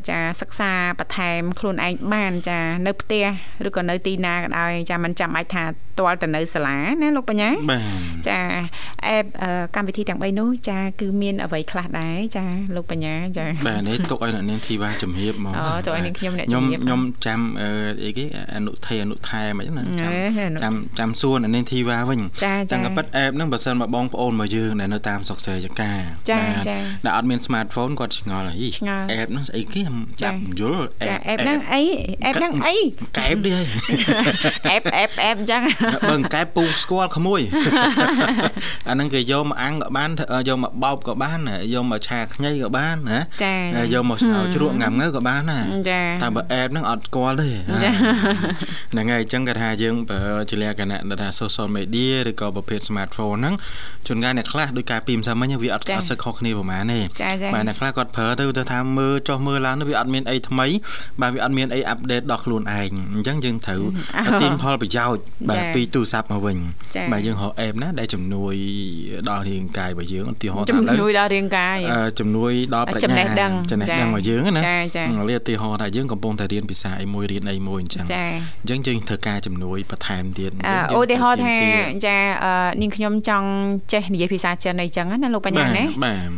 [0.10, 3.26] ចាសិក្សាបន្ថែមខ្លួនឯងបានចានៅផ្ទះ
[3.68, 5.64] ឬក៏នៅទីណាក៏ដោយចាមិនចាំបាច់ថា
[6.00, 8.40] ទាល់ទៅនៅសាលាណាលោកបញ្ញាបាទចា
[9.08, 9.26] អេប
[9.76, 12.46] កម្មវិធីទាំង3នោះចាគឺមានអ្វីខ្លះដែរចា
[12.76, 17.40] លោកបញ្ញាចាបាទនេះទុកឲ្យអ្នកនាងធីវ៉ាជំរាបហ្មងអូទុកឲ្យនាងខ្ញុំអ្នកជំរាបខ្ញុំខ្ញុំចាំ
[18.04, 22.20] អីគេអនុថេអនុថែមិនណាចាំចាំចាំសួរអ្នកនាងធីវ៉ាវិញ
[22.72, 25.92] ចាំក៏ប៉ិតអេបហ្នឹងបើសិនមកបងប្អូនមកយើងដែលនៅតាមស្រុកស្រែចកា
[26.30, 28.70] ចាចាដែលអត់មាន smartphone គាត់ឆ្ងល់អី
[29.12, 29.82] អេបហ្នឹងស្អីគេ
[30.24, 31.82] ចាប់យល់អេបអេបហ្នឹងអី
[32.26, 32.76] អេបហ្នឹងអី
[33.18, 33.64] កែបនេះ
[34.72, 35.62] អេបអេបអេបអញ្ចឹង
[36.10, 37.42] បើកែបពូស្គាល់ក្មួយ
[38.88, 40.10] អាហ្នឹងគេយកមកអាំងក៏បាន
[40.50, 41.40] យកមកបោកក៏បាន
[41.74, 43.56] យកមកឆាខ្ញីក៏បានណាចា
[43.94, 44.18] យកមក
[44.54, 45.60] ជ្រក់ងាំងើក៏បានណា
[45.90, 47.50] ចាតែបើអេបហ្នឹងអត់ស្គាល់ទេ
[48.92, 53.56] ហ្នឹងហើយអញ្ចឹងគេថាយើងបើជាលក្ខណៈថា social media ឬក៏ប្រភេទ smartphone ហ្នឹង
[54.08, 57.00] ជួនកាលអ្នកខ្លះដោយការពីម្សិលមិញវាអត់អត់សូវខុសគ្នាប្រហែលទេ
[57.54, 60.68] បាទអ្នកខ្លះគាត់ប្រើទៅទៅថាមើលចុះមើលឡើងវាអត់មានអីថ្មី
[61.22, 63.82] បាទវាអត់មានអីអាប់ដេតដល់ខ្លួនឯងអញ្ចឹងយើងត្រូវ
[64.42, 66.58] ទាញផលប្រយោជន៍បាទពីទូរស័ព្ទមកវិញ
[67.12, 68.54] បាទយើងរកអេបណាដែលជំនួយ
[69.30, 71.78] ដល់រាងកាយរបស់យើងឧទាហរណ៍ថាជំនួយដល់រាងកាយ
[72.20, 80.52] ជំនួយដល់ប្រាជ្ញាចំណេះដឹងចំណេះដឹងរបស់យើងណាចាចាឧទាហរណ៍ថាយើងកំពុងតែរៀនភាសាអីមួយរៀនអីមួយអញ្ចឹងអញ្ចឹងយើងត្រូវការជំនួយបន្ថែមទៀត
[80.98, 81.56] ឧទាហរណ៍ថា
[82.06, 82.18] ចា
[82.82, 83.48] នាងខ្ញុំចង់
[83.94, 85.86] ចេះនិយាយភាសាចិនអីចឹងណាលោកបញ្ញាណា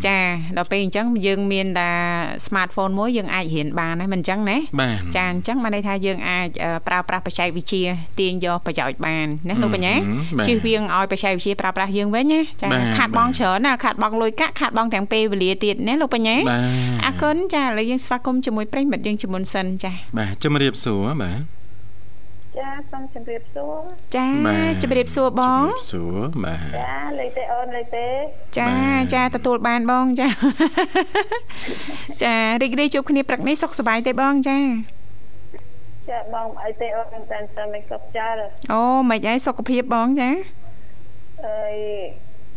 [0.07, 0.17] ចា
[0.57, 1.89] ដល់ពេលអញ្ចឹងយើងមានតែ
[2.45, 4.57] smartphone មួយយើងអាចរៀនបានណាមិនអញ្ចឹងណា
[5.15, 6.47] ចាអញ្ចឹងបានន័យថាយើងអាច
[6.87, 7.83] ប្រើប្រាស់បច្ចេកវិទ្យា
[8.19, 9.93] ទាញយកប្រយោជន៍បានណាលោកបញ្ញា
[10.47, 16.35] ជៀសវាងឲ្យបច្ចេកវិទ្យាប្រើប្រាស់យើងវិញណាចាខាត់បងច្រើនណាខាត់បងលុយកាក់ខាត់បងទាំងពេលវេលាទៀតណាលោកបញ្ញា
[17.05, 21.41] អរគុណចាឥឡូវយើងស្វាគមន៍ជាមួយប្រិមិត្តយើងជាមុនសិនចាបាទជំរាបសួរបាទ
[22.57, 23.75] ចាសូមជម្រាបសួរ
[24.15, 24.27] ចា
[24.81, 28.07] ជម្រាបសួរបងជម្រាបសួរបាទចាលេខទេអូនលេខទេ
[28.57, 28.69] ចា
[29.13, 30.27] ចាទទួលបានបងចា
[32.23, 34.57] ចារីករាយជួបគ្នាព្រឹកនេះសុខសប្បាយទេបងចា
[36.09, 38.27] ចាបងអីទេអូនតែតែមិនកប់ចា
[38.73, 40.29] អូមិនអីសុខភាពបងចា
[41.45, 41.57] អើ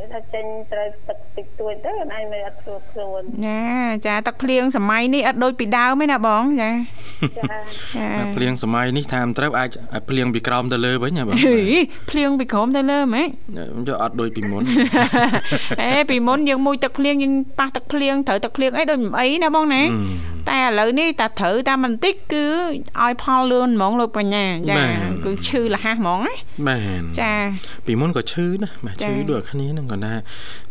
[0.04, 3.62] យថាចេញត្រូវទឹកតិចតួចទៅអញមិនអត់ស្រួលខ្លួនចា
[4.06, 6.70] ចាទឹកភ្លៀងសម័យនេះអត់ដូចពីដើមទេណាបងចា
[7.38, 9.70] ចាភ្លៀងសម័យនេះថាមិនត្រូវអាច
[10.08, 11.36] ភ្លៀងពីក្រោមទៅលើវិញណាបង
[12.10, 13.26] ភ្លៀងពីក្រោមទៅលើហ្មង
[13.88, 14.62] យកអត់ដូចពីមុន
[15.82, 19.82] អេពីមុនយើងមួយទឹកភ្លៀងយើងប៉ះទឹកភ្លៀងត្រូវទឹកភ្លៀងអីដូចមិនអីណាបងណា
[20.50, 22.46] តែឥឡូវនេះតែត្រូវតែបន្តិចគឺ
[23.02, 24.76] ឲ្យផលលឿនហ្មងលោកបញ្ញាចា
[25.24, 26.34] គឺឈឺលះហ្មងណា
[26.68, 27.34] បាទចា
[27.86, 30.14] ពីមុនក៏ឈឺណាបាទឈឺដូចគ្នាហ្នឹងគាត់ថា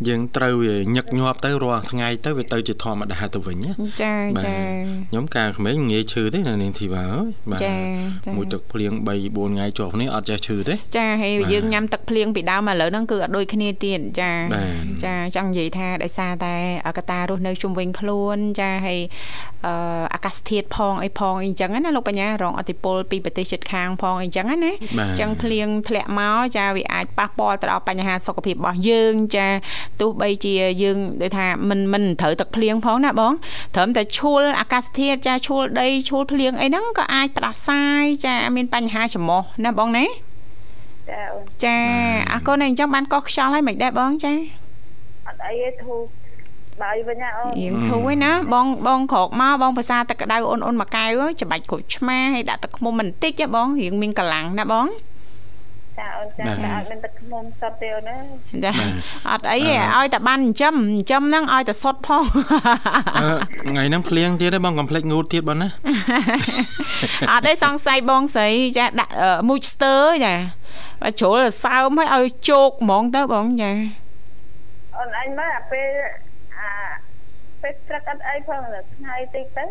[0.07, 4.55] យើងត្រូវវាញឹកញាប់ទៅរាល់ថ្ងៃទៅវាទៅជាធម្មតាទៅវិញណាចាចា
[5.09, 7.61] ខ្ញុំកាលក្មេងងាយឈឺទេនៅនាងធីវ៉ាអើយបាទ
[8.35, 14.31] មួយទឹកភ្លៀង3 4ថ្ងៃជាប់គ្នាអត់ចេះឈឺទេចាហើយយើងញ៉ាំទឹកភ្លៀងពីដើមឥឡូវហ្នឹងគឺអត់ដូចគ្នាទៀតចា
[15.03, 16.55] ចាចង់និយាយថាដោយសារតែ
[16.97, 18.99] កតារស់នៅជុំវិញខ្លួនចាហើយ
[19.65, 29.04] អឺអាកាសធាតុផងអីផងអីចឹងណាលោកបញ្ញារងអតិពលពីប្រទេសជិតខាងផងអីចឹងណាអញ្ចឹងភ្លៀងធ្លាក់មកចាវាអាចប៉ះពាល់ទៅដល់បញ្ហាសុខភាពរបស់យើង
[29.35, 29.47] ចា
[29.99, 33.33] ទោះបីជាយើងដូចថាមិនមិនត្រូវទឹកភ្លៀងផងណាបង
[33.75, 40.05] ត្រឹមតែឈូលអាកាសធាតុចាឈូលដីឈូលភ្លៀងអីហ្នឹងក៏អាចផ្ដាសាយចា មានបញ្ហាច្រមុះណាបងណា
[41.09, 41.21] ចា
[41.63, 41.77] ចា
[42.31, 44.33] អរគុណអញ្ចឹងបានកោះខ្យល់ហើយមិនដែរបងចា
[45.27, 45.99] អត់អីទេធូរ
[46.83, 54.85] បាយវិញណាអូនរៀងធូរឯណាបងបងក្រោកមកបងភាសាទឹកក្តៅអូនអូនមួយកែវច្បាច់ក្រូចឆ្មាហើយដាក់ទឹកឃ្មុំបន្តិចបងរៀងមានកម្លាំងណាបង
[55.99, 58.17] ចាអូនចាចាអត់មានទឹកឃ្មុំសុទ្ធទេអូនណា
[58.65, 58.71] ចា
[59.29, 62.23] អត់អីទេឲ្យតែបានចិញ្ចឹមចិញ្ចឹមហ្នឹងឲ្យតែសុទ្ធផង
[63.69, 65.69] ថ្ងៃហ្នឹងភ្លៀងទៀតទេបងកុំភ្លេចងូតទៀតបងណា
[67.31, 69.13] អត់ទេសង្ស័យបងស្រីចាដាក់
[69.49, 70.33] មួយស្ទើចា
[71.01, 73.71] បើជ្រុលសើមឲ្យឲ្យជោកហ្មងទៅបងចា
[74.97, 75.89] អូនអញមើលអាពេល
[76.59, 76.71] អា
[77.61, 78.61] ពេលព្រឹកអត់អីផង
[78.95, 79.65] ថ្ងៃតិចទៅ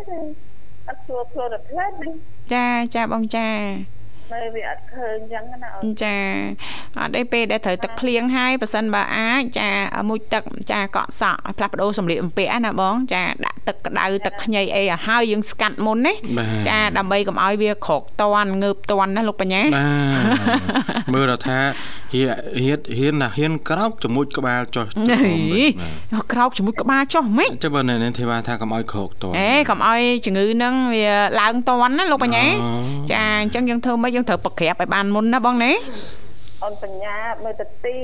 [0.89, 2.13] អត់ជួខ្លួនរត់ផ្លែនេះ
[2.55, 3.49] ចាចាបងចា
[4.33, 5.71] មើលវាអត់ឃើញអញ្ចឹងណា
[6.03, 6.17] ចា
[7.01, 9.69] អត់អីពេលដែលត្រូវទឹកភ្លៀងហើយប៉ះសិនបើអាចចា
[10.09, 16.15] មួយទឹកចាកក់សក់ឲ្យផ្លាស់ប្ដូរសម្លៀកបំពាក់ណាបងចាដាក់ទឹកក្តៅទឹកខ្ញីអីឲ្យហើយយើងស្កាត់មុនណា
[16.69, 19.87] ចាដើម្បីកុំឲ្យវាក្រកតន់ងើបតន់ណាលោកបញ្ញាបា
[21.05, 21.59] ទមើលថា
[22.13, 22.23] ហៀ
[22.63, 24.87] ហៀហ៊ានណាហ៊ានក្រោកចមុចក្បាលចុះ
[26.33, 31.07] ក្រោកចមុចក្បាលចុះហ្មិចចាំបើនៅទេវ៉ាថាកុំឲ្យក្រកតន់អេកុំឲ្យជំងឺហ្នឹងវា
[31.41, 32.45] ឡើងតន់ណាលោកបញ្ញា
[33.13, 35.73] ចាអញ្ចឹងយើងធ្វើម៉េចយើងត្រូវប្រក្រាបឲ្យបានមុនណាបងណា
[36.63, 37.97] អូនបញ្ញាមើលទៅទី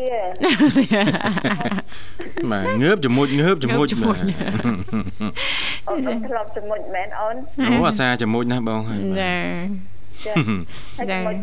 [2.51, 3.87] បាទងើបជាមួយងើបជាមួយ
[5.89, 7.37] អូនធ្លាប់ជាមួយមែនអូន
[7.69, 9.35] អូអាសាជាមួយណាបងហើយចា
[10.27, 10.35] ចា
[11.11, 11.37] ជាមួយ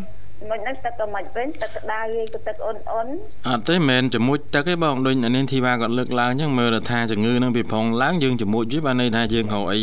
[0.50, 3.06] មិនហ្នឹងទឹកក៏មិនវិញទឹកក្តៅឯងក៏ទឹកអ៊ុនអ៊ុន
[3.48, 9.80] អត់ទេមិនមែនជាមួយទឹកទេបងដូចនាងធីវ៉ាគាត់លើកឡើងអញ្ចឹងមើលថាជំងឺនឹងវាប្រងឡើងយើងជាមួយវាបានន័យថាយើងហៅអី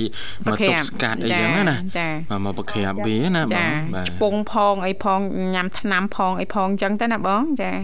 [0.48, 2.10] មកទុកស្កាត់អីចឹងណាចា
[2.46, 5.20] មកប្រក្រាបវាណាបងបាទឆ្ពងផងអីផង
[5.56, 7.78] ញ៉ាំថ្នាំផងអីផងអញ្ចឹងទៅណាបងចាច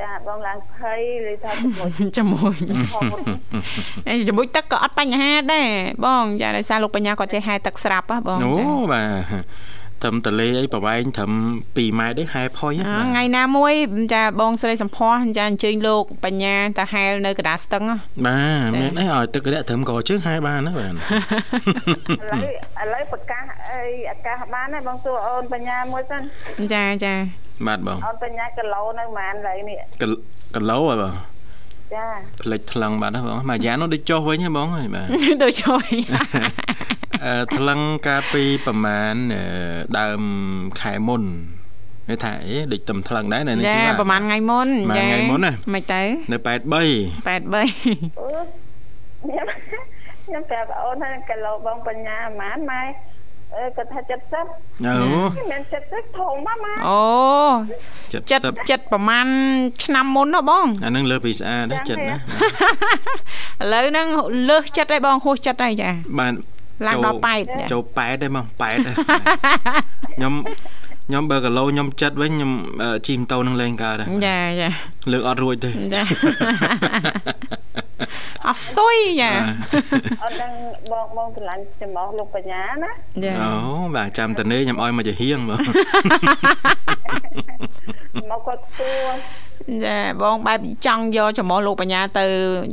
[0.00, 1.52] ចាបងឡើងភ័យឬថា
[2.16, 3.18] ជាមួយជាមួយហូត
[4.08, 5.68] អេជាមួយទឹកក៏អត់បញ្ហាដែរ
[6.04, 9.44] បងចាដោយសារលោកបញ្ញាគាត់ចេះហែទឹកស្រាប់ហ៎បងអូចាបាទ
[10.02, 11.32] ត្រឹមតលេអីប្រវែងត្រឹម
[11.64, 13.72] 2ម៉ែត្រទេហែផុយអហ៎ថ្ងៃណាមួយ
[14.14, 22.50] ចាបងស្រីសំភ័សចាអញ្ជើញលោកបញ្ញាតាហែលនៅកណ្ដាលស្ទឹងហ៎បាទមានអីឲ្យទឹករាក់ត្រឹមកជើងហែបានណាបាទឥឡូវ
[22.82, 26.22] ឥឡូវប្រកាសអីអាកាសបានហើយបងសួរអូនបញ្ញាមួយសិន
[26.74, 27.14] ចាចា
[27.66, 30.12] បាទបងអូនបញ្ញាគីឡូនៅប៉ុន្មានឥឡូវនេះគិល
[30.54, 31.14] គីឡូហ៎បង
[31.94, 32.06] ចា
[32.40, 35.06] ផ្លេចថ្លឹងបាត់ហ៎បងមួយយ៉ាងនោះដូចចុះវិញហ៎បងហើយបាទ
[35.44, 37.09] ដូចជួយអឺ
[37.56, 39.42] ថ្លឹងកាលពីប្រហែលអឺ
[39.98, 40.22] ដើម
[40.80, 41.22] ខែមុន
[42.08, 46.02] គេថាអីដូចទំថ្លឹងដែរនៅនេះចាគឺថាប្រហែលថ្ងៃមុនប្រហែលថ្ងៃមុនណាមិនទៅ
[46.32, 48.28] នៅ83 83អូ
[49.24, 49.46] ខ្ញុំ
[50.24, 52.82] ខ្ញុំប្រាប់អូនថាគីឡូបងបញ្ញាប៉ុន្មានម៉ែ
[53.56, 54.00] អឺគាត់ថា
[54.44, 54.94] 70អូ
[55.36, 57.00] មិនមែន70ធំម៉ាម៉ាអូ
[58.12, 59.28] 70ចិត្តចិត្តប្រហែល
[59.84, 62.18] ឆ្នាំមុនហ៎បងអានឹងលើពីស្អាតណាចិត្តណាឥ
[63.72, 64.06] ឡូវហ្នឹង
[64.48, 66.32] លើសចិត្តហើយបងហួសចិត្តហើយចាបាន
[66.86, 68.94] ឡើងចូលដល់8ចាចូល8ដែរហ្មង8ដែរ
[70.16, 70.32] ខ្ញុំ
[71.06, 74.68] ខ្ញុំបើគីឡូខ្ញុំចិត្តវិញខ្ញុំអឺជីម៉ូតូនឹងលេងកើតដែរចាចា
[75.12, 76.02] លើកអត់រួចទេចា
[78.46, 79.32] អស់ស្ទុយចា
[80.22, 80.52] អូនដឹង
[80.92, 82.90] បងបងឆ្លាញ់ចំអស់លោកបញ្ញាណា
[83.24, 83.52] ចាអូ
[83.96, 85.58] បាទចាំតនេះខ្ញុំឲ្យមកជាហៀងបង
[88.30, 89.14] មកគាត់សួរ
[89.84, 92.26] ចាបងបែបចង់យកចំអស់លោកបញ្ញាទៅ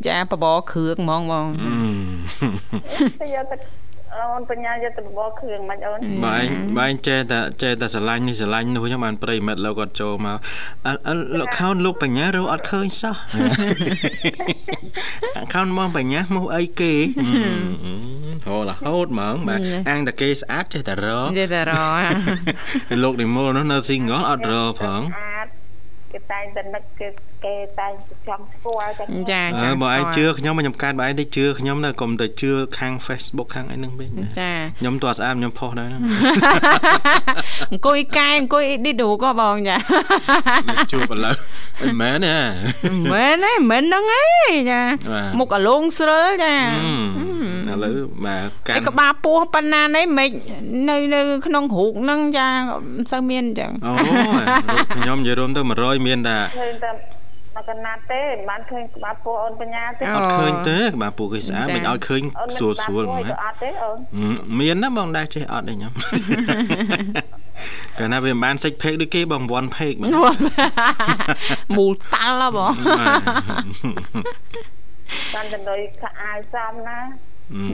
[0.07, 3.57] ចាបបរគ្រឿងហ្មងបងអឺទៅយកទៅ
[4.15, 10.37] អូនបញ្ញាយកទៅបបរគ្រឿងមិនអូនបើឯងបើឯងចេះតែចេះតែស្រឡាញ់នេះស្រឡាញ់នោះខ្ញុំបានប្រិមិត្តលោកគាត់ចូលមក
[10.85, 13.15] អឺអឺលោកខោនលោកបញ្ញារកអត់ឃើញសោះ
[15.53, 16.93] ខោនមកបញ្ញាមកអីគេ
[18.47, 21.73] ហូររហូតហ្មងបាទអាងតែគេស្អាតចេះតែរកនិយាយតែរ
[23.03, 25.36] លោកនិមលនោះនៅ single អត់រកផងអាច
[26.17, 27.07] គេតែងតែនឹកគេ
[27.45, 35.97] គេតែងតែចង់ស្គាល់តែចាអើបើឯងជឿខ្ញុំខ្ញុំកាត់បើឯងទៅជឿខ្ញុំទៅកុំទៅជឿខាង Facebook ខាងអីហ្នឹងវិញចាខ្ញុំតើស្អាតខ្ញុំផុសដែរណា
[37.71, 39.77] អង្គុយកែអង្គុយអ៊ីឌីដូក៏បងចា
[40.91, 41.35] ជួបឥឡូវ
[41.81, 42.37] មិនមែនទេ
[43.13, 46.55] មែនទេមែនហ្នឹងឯងចាបាទមុខអាលងស្រិលចា
[47.71, 50.29] ឥឡូវបាទកាឯនក្បាលពោះប៉ុណ្ណានេះមិន
[50.89, 52.47] នៅនៅក្នុងរូបហ្នឹងចា
[52.95, 53.91] មិនសូវមានអញ្ចឹងអូ
[54.97, 56.91] ខ្ញុំនិយាយរួមទៅ100មានតែឃើញតែ
[57.55, 63.97] មកកណាត់ទេមិនបានឃើញក្បាលពោះអូនបញ្ញាទេអត់ឃើញទេបាទពួកគេស្អាតមិនឲ្យឃើញអូនស្រួលស្រួលហ្មហ្មងអត់ទេអូន
[64.59, 65.93] មានណាបងដែរចេះអត់ទេខ្ញុំ
[67.99, 70.09] កាលណាវាមិនបានសិចផេកដូចគេបងវាន់ផេកហ្មង
[71.77, 72.73] មូលតាល់ហ៎បង
[75.35, 76.99] បានតែដោយខោអាវសំណា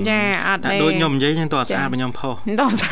[0.09, 2.89] ចាអត់តែទេដូចខ្ញុំនិយាយខ្ញុំតើស្អាតមកខ្ញុំផុសដល់ចា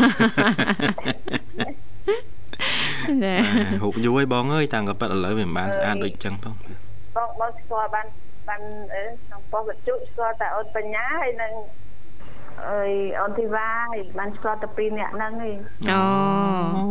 [3.84, 6.56] ហូបយូរហើយបងអើយតាំងក៏ប៉ិតឥឡូវវាមិនបានស្អាតដូចចឹងផង
[7.15, 8.08] បងបងស្គាល់បាន
[8.48, 8.62] បាន
[8.94, 11.52] អីក្នុងប៉ុស្តិ៍វិទ្យុស្គាល់តែអូនបញ្ញាហើយនឹង
[12.70, 12.91] អើយ
[13.22, 15.58] អូនធីវ៉ាហើយបានស្គាល់តែពីរនាក់ហ្នឹងឯង
[15.91, 16.02] អូ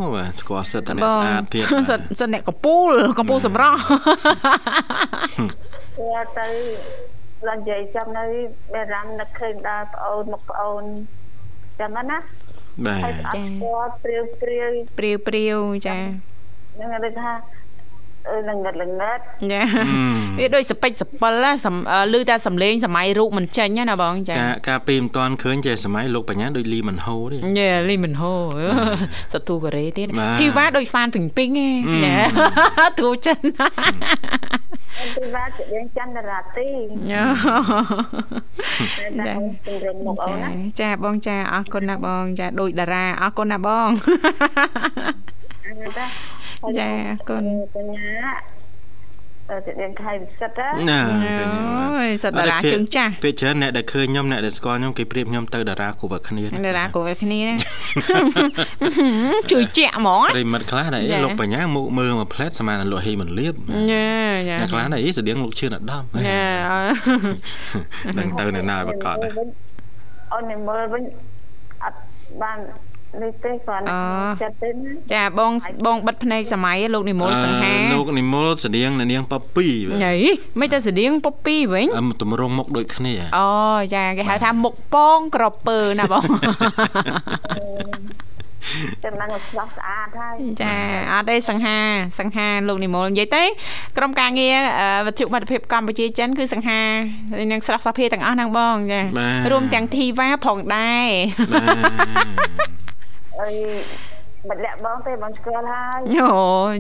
[0.03, 6.49] អូបាទស្គាល់សិតតែអ្នកបងស្អាតទៀតសិតសិតអ្នកកពូលកពូលសម្រស់ស្គាល់ទៅ
[7.49, 8.25] ដល់និយាយចាំនៅ
[8.73, 10.85] បារាំងនឹកឃើញដល់ប្អូនមកប្អូន
[11.81, 12.19] ចាំណា
[12.87, 15.97] បាទហើយអត់ស្គាល់ព្រាវព្រាវព្រាវព្រាវចា
[16.75, 17.33] ហ្នឹងគេថា
[18.33, 19.19] អឺល្ងិតល្ងិត
[19.53, 19.63] ចា
[20.39, 28.35] វាដូចសពេចសពិលណាសំអឺឮតែសំលេងសម័យរូបមិនចេញណាបងចាការការពីមិនតាន់ឃើញចេះសម័យលោកបញ្ញាដូចលីមិនហូទេញ៉ែលីមិនហូ
[29.33, 32.19] សតូកូរ៉េទៀតបាទធីវ៉ាដូចហ្វានពីងពីងឯងញ៉ែ
[33.01, 33.41] ទូចិន
[34.99, 36.69] អូនធីវ៉ាជារៀងចន្ទរាទី
[37.11, 37.25] ញ៉ែ
[39.01, 43.89] តែចាអូនជំរុញមកអូនណាចាចាបងចាអរគុណណាបងចាដូចតារាអរគុណណាបង
[45.67, 46.07] អឺតា
[46.79, 47.43] ចាអរគុណ
[47.75, 48.11] បញ្ញា
[49.51, 51.43] អឺជារៀងខៃវិសិទ្ធណាណា
[51.99, 57.55] អូយសិតតារាជើងចាស់ពេលច្រើនអ្នកដែលឃើញខ្ញុំអ្នកដែលស្គាល់ខ្ញុំគេប្រៀបខ្ញុំទៅតារាគ្រប់តែគ្នា តារាក៏វាគ្នាណា
[59.51, 63.55] ជួយជាក់ហ្មងប្រិមិត្តខ្លះដែរចាលោកបញ្ញាមុខមើលមួយផ្លែតស្មានលក់ហីមិនលៀប
[63.91, 64.11] ញ៉ែ
[64.49, 66.45] ញ៉ែអ្នកខ្លះដែរស្តៀងលោកឈឿនអាដាមញ៉ែ
[68.19, 69.33] នឹងទៅនៅណាប្រកាសដែរ
[70.35, 71.03] អូនមើលវិញ
[71.85, 71.99] អត់
[72.43, 72.59] បាន
[73.23, 73.83] នេះទេគាត់
[74.43, 75.53] ចិត្តទេណាចាបង
[75.87, 79.67] បងបិទភ្នែកសម័យលោកនិមលសង្ហាលោកនិមលស្តៀងនៅនាងប៉ពី
[80.05, 80.15] ញ៉ៃ
[80.61, 83.49] មិនតែស្តៀងពុបពីវិញអឹមតម្រងមុខដូចគ្នាអូ
[83.95, 86.25] ចាគេហៅថាមុខប៉ងក្រពើណាបង
[89.05, 90.75] តែមិនស្លាស់ស្អាតហើយចា
[91.13, 91.79] អត់ទេសង្ហា
[92.19, 93.45] សង្ហាលោកនិមលនិយាយទេ
[93.97, 96.83] ក្រុមការងារអឺវិទ្យុមិត្តភាពកម្ពុជាចិនគឺសង្ហា
[97.53, 99.01] នឹងស្រស់សភាទាំងអស់ហ្នឹងបងចា
[99.53, 101.09] រួមទាំងធីវ៉ាផងដែរ
[101.53, 103.00] បាទ
[103.39, 103.49] អី
[104.49, 106.31] មិនលាក់បងទេបងស្គាល់ហើយអូ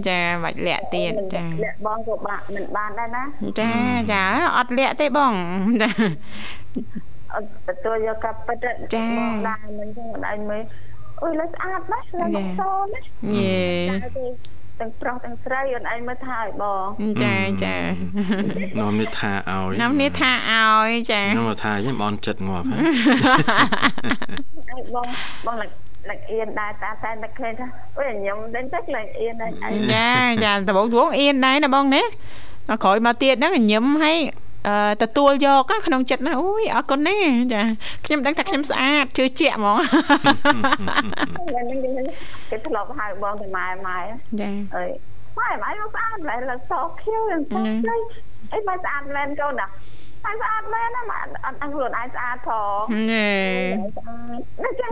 [0.08, 3.24] ចាមិនលាក់ទៀតចាលាក់បងក៏បាក់មិនបានដែរណា
[3.60, 3.70] ចា
[4.12, 4.22] ចា
[4.56, 5.34] អត់លាក់ទេបង
[5.82, 5.90] ចា
[7.34, 8.58] អត់ទទួលយកកាប់ពិត
[9.18, 10.62] បងដែរមិនចឹងមិនឯងមើល
[11.22, 13.00] អុយលើស្អាតណាស់លើមកសណា
[13.36, 13.60] យេ
[14.80, 16.86] ទាំងប្រុសទាំងស្រីអូនឯងមើលថាឲ្យបង
[17.22, 17.76] ចាចា
[18.78, 22.80] នាំនេះថាឲ្យណាំនេះថាឲ្យចាខ្ញុំថាចឹងបងចិត្តងាប់ហើយ
[24.70, 25.06] ឲ្យបង
[25.46, 25.56] បង
[26.08, 30.08] ឡើងឡើងអៀនដែរតាតែតែឃើញថាអុយខ្ញុំដេញទឹកឡើងអៀនដែរឯងចា
[30.44, 32.02] ចាដំបងវងអៀនដែរណាបងណា
[32.68, 34.18] ដល់ក្រោយមកទៀតហ្នឹងញឹមឲ្យ
[34.68, 37.18] អឺទទួលយកក្នុងចិត្តណាអូយអរគុណណា
[37.52, 37.62] ចា
[38.04, 42.06] ខ្ញុំដឹងថាខ្ញុំស្អាតជឿជាក់ហ្មងហ្នឹង
[42.50, 43.98] គេធ្លាប់ហៅបងទៅម៉ែម៉ែ
[44.40, 44.90] ចាអើយ
[45.38, 47.96] ម៉ែម៉ែមកស្អាតឡើយលើសខៀវយ៉ាងស្អាតលេ
[48.52, 49.66] អីម៉ែស្អាតមែនកូនណា
[50.24, 53.30] ម៉ែស្អាតមែនណាម៉ែអត់អត់ខ្លួនឯងស្អាតផងណែ
[53.96, 54.32] ស្អាត
[54.64, 54.86] ណាចា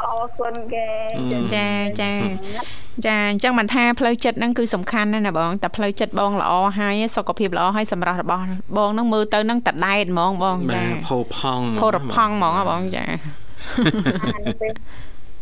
[0.00, 0.88] អរគុណគេ
[1.54, 1.68] ចា
[2.00, 2.12] ចា
[3.06, 8.42] ចាអញ្ចឹងមិនថាផ្លូវចិត្តហ្នឹងគឺសំខាន់ណាស់ណាបងតែផ្លូវចិត្តបងល្អហើយសុខភាពល្អហើយសម្រស់របស់
[8.76, 13.04] បងហ្នឹងមើលទៅហ្នឹងតដែតហ្មងបងបាចាទផោផង់ផោរផង់ហ្មងហ៎បងចា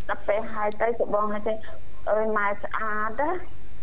[0.09, 1.55] ដល់ពេលហើយទៅក៏បងទៅ
[2.11, 3.31] អើយម៉ែស្អាតណា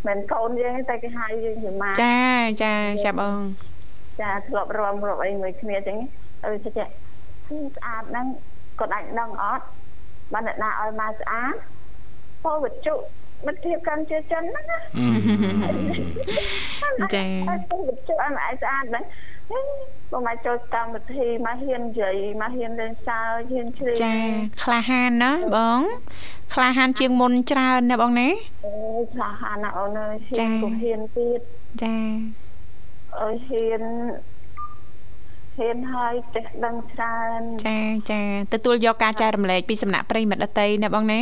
[0.08, 2.20] មិនកូនយើងតែគេហៅយើងជាម៉ែចា
[2.64, 2.74] ចា
[3.06, 3.40] ចាបង
[4.22, 5.98] ចាធ្លាប់រំរាប់អីមួយគ្នាចឹង
[6.46, 8.26] អើយចាស្អាតហ្នឹង
[8.80, 9.66] គាត់អាចដឹងអត់
[10.34, 11.56] បានអ្នកណាឲ្យម៉ែស្អាត
[12.44, 12.88] ពោវិជ្ជ
[13.46, 14.80] មិត្តភាពកាន់ជាចិនហ្នឹងណា
[17.16, 19.04] ចាហើយពោវិជ្ជឲ្យម៉ែស្អាតហ្នឹង
[20.12, 24.16] បងមកចូលកម្មវិធីមកហ៊ាននិយាយមកហ៊ានលេងសើចហ៊ានជ្រៀងចា
[24.64, 25.82] ក្លាហានណាបង
[26.54, 28.30] ក្លាហានជាងមុនច្រើនណាបងណា
[28.66, 31.40] អូយឆ្លាហានណាអូនអើយហ៊ាចា៎នក៏ហ៊ានទៀត
[31.84, 32.49] ចាអើយ
[33.18, 33.30] ហ៊ា
[33.80, 33.84] ន
[35.58, 37.80] ហ៊ានហើយចេះដឹងច្រើនចា
[38.12, 38.22] ចា
[38.54, 41.22] ទទួលយកការចែករំលែកពីសំណាក់ប្រិយមិត្តដតីណាបងណា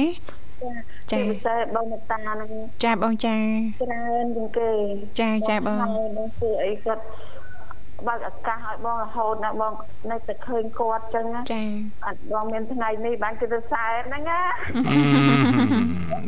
[0.61, 0.71] ចា
[1.11, 2.51] ជាពិសេសបងមេតានឹង
[2.83, 3.35] ចាបងចា
[3.81, 4.69] ច្រើនជាងគេ
[5.19, 7.03] ចាចាបងហើយបងធ្វើអីគាត់
[8.07, 9.73] បើកឱកាសឲ្យបងរហូតណាបង
[10.11, 11.63] នៅតែឃើញគាត់ចឹងណាចា
[12.05, 14.41] អត់បងមានថ្ងៃនេះបានគឺទៅសែនហ្នឹងណា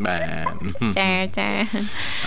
[0.06, 1.50] បាទចាចា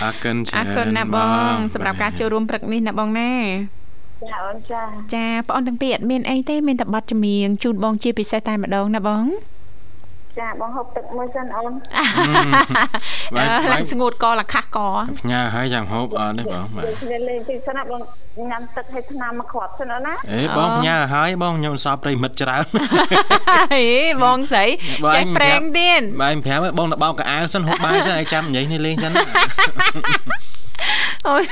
[0.01, 1.17] អរគុណច្រើនអរគុណណាប
[1.51, 3.31] ងសម្រាប់ការចូលរួមព្រឹកនេះណាបងណា
[4.23, 4.81] ចាអូនចា
[5.15, 9.23] ចាបងអូនទាំងពីរអត់មានអីទេមានតែប័ណ្ណចម្រៀងជូនបងជាពិសេសតែម្ដងណាបង
[10.39, 11.71] ចាបងហូបទឹកមួយសិនអូន
[13.35, 14.79] បាទអឺបាទស្ងួតកលខាស់ក
[15.19, 18.01] ផ្ញើឲ្យយ៉ាងហូបអត់ទេបងបាទនិយាយលេងតិចសិនណាបង
[18.49, 22.65] ញ៉ាំទឹកឲ្យថ្នាំមកគ្រាប់សិនអូនណាអេបងផ្ញើឲ្យបងខ្ញុំសល់ប្រិមិត្តច្រើន
[23.73, 23.85] ហេ
[24.23, 24.65] បងស្រី
[25.03, 29.23] បងចេះឯងប្រេងទៀតបាទប្រាប់ឲ្យបងទៅបោកកៅអៅសិនហូបបាយសិនឲ្យចាំនិយាយនេះលេងសិនណា
[31.27, 31.43] អូយ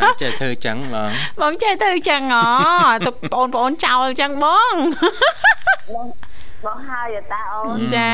[0.00, 1.10] អាចចេះធ្វើចឹងបង
[1.40, 2.44] បងចេះទៅអញ្ចឹងហ៎
[3.06, 4.74] ទៅបងប្អូនចោលអញ្ចឹងបង
[5.94, 6.06] បង
[6.66, 8.12] បងហើយតាអូនចា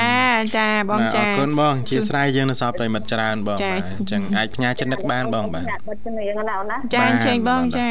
[0.56, 7.88] ចាបងបាទអចារគុណបងជាស្រ័យយើងនៅសល់ប្រិមិត្តច្រើនបងចា៎បាទអញ្ចឹងអាចផ្ញើចិត្តនឹកបានបងបាទបិទជំនាញណាអូនណាចាអញ្ជើញបងចា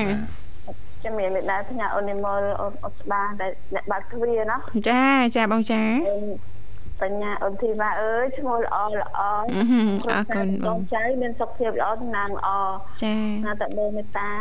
[1.06, 4.58] ជំនាញនេះដែរផ្ញើអូននិមលអូនអត់ស្បាតែអ្នកបាត់ទ្វារណា
[4.90, 5.04] ចា
[5.36, 6.26] ចាបងចាអូន
[7.02, 9.20] បញ្ញាអូនធីវ៉ាអើយឈ្មោះល្អល្អ
[9.56, 12.50] អឺហឹមអរគុណបបងងចៅមានសុខភាពល្អសំណាងល្អ
[13.04, 14.32] ចាណាតបងមេត្តា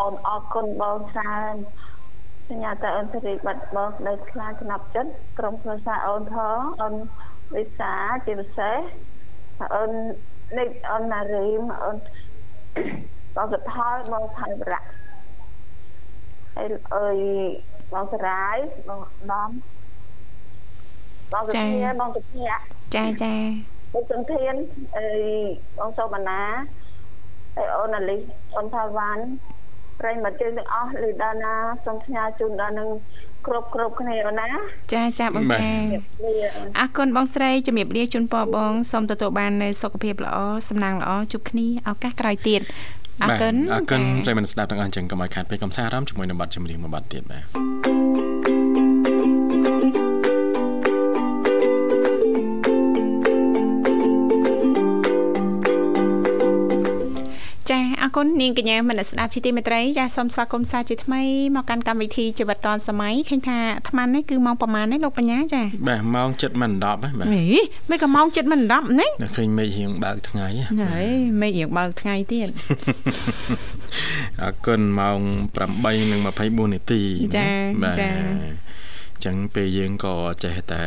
[0.00, 1.54] អូនអរគុណបងច្រើន
[2.48, 6.94] សញ្ញាតអូនសេរីបាត់បងនៅខ្លាចចំណាប់ចិត្តក្រុមគ្រួសារអូនផងអូន
[7.54, 7.92] វិសា
[8.26, 8.78] ជាពិសេស
[9.74, 9.90] អូន
[10.58, 11.96] នេះអូនណារីមអូន
[13.36, 14.82] បងសុផលបងថៃបរៈ
[16.56, 17.18] ហើយអើយ
[17.92, 18.56] បងសរាយ
[18.88, 19.00] បង
[19.32, 19.50] ដំ
[21.32, 22.46] បងសុធាបងសុធា
[22.94, 23.34] ចាចា
[23.94, 24.54] បងសុធាន
[24.98, 25.22] អើយ
[25.78, 26.42] បងសូមណា
[27.56, 28.16] ហើយអូនអាលី
[28.56, 29.24] អូនថាវ៉ាន់
[30.04, 32.88] ប្រិយមិត្តជើងទាំងអស់លីដាណាសូមផ្ញើជូនដល់នឹង
[33.46, 34.48] គ្រប់គ្រប់គ្នាអូនណា
[34.92, 35.72] ចាចាបងចាលា
[36.78, 40.36] អរគុណបងស្រីជំរាបលាជូនពរបងសូមទទួលបាននូវសុខភាពល្អ
[40.68, 42.60] សំណាងល្អជួបគ្នាឱកាសក្រោយទៀត
[43.22, 48.33] អរគុណបាទអរគុណចាប្រិមិត្តស្ដាប់ទាំងអស់អញ្ចឹងកុំឲ្យខាតពេលកំសាន្តអារម្មណ៍ជាមួយនឹងប័ណ្ណចម្រៀងមួយប័ណ្ណទៀតបាទ
[58.04, 61.22] អរគុណនាងកញ្ញាមនស្សស្ដាប់ជីទីមេត្រីចាសូមស្វាគមន៍សាជាថ្មី
[61.56, 67.44] មកកាន់កម្មវិធីជីវិតឌွန်សម័យឃើញថាអាត្មានេះគឺម៉ោងប្រហែលនេះលោកបញ្ញាចាបាទម៉ោង7មិន10ហ៎បាទហេ
[67.90, 71.08] មិនក៏ម៉ោង7មិន10នេះនៅឃើញមេឃរៀងបើកថ្ងៃហ៎ហើយ
[71.40, 72.48] មេឃរៀងបើកថ្ងៃទៀត
[74.42, 75.18] អរគុណម៉ោង
[75.96, 77.02] 8:24នាទី
[77.36, 77.48] ចា
[77.82, 78.10] បាទចា
[79.24, 80.82] ចឹងពេលយើងក៏ចេះតែ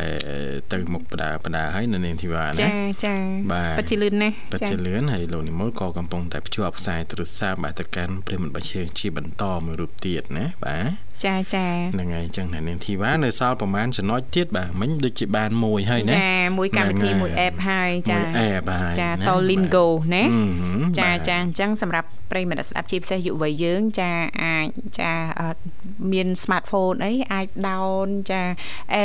[0.72, 2.72] ទៅមុខបដាបដាហើយនៅនាងធីវ៉ាណាចា
[3.04, 3.14] ចា
[3.52, 20.24] បាទពិតជាលឿនណាស់ពិតជាលឿនហើយលោកនិមលក៏កំពុងតែភ្ជាប់ខ្សែទូរស័ព្ទបាទទៅកាន់ព្រមត្តបច្ចេកជាបន្តមួយរូបទៀតណាបាទ ចាចាហ្នឹងហើយអញ្ចឹងអ្នកនាងធីវ៉ានៅសល់ប្រហែលចំណុចទៀតបាទមិញដូចជាបានមួយហើយណាចាមួយកម្មវិធីមួយ app ហើយចាមួយ app ហើយចា Tolingo ណា
[20.98, 24.10] ចាចាអញ្ចឹងសម្រាប់ប្រិយមិត្តស្ដាប់ជាពិសេសយុវវ័យយើងចា
[24.42, 24.66] អាច
[25.00, 25.12] ចា
[26.12, 28.42] មាន smartphone អីអាច down ចា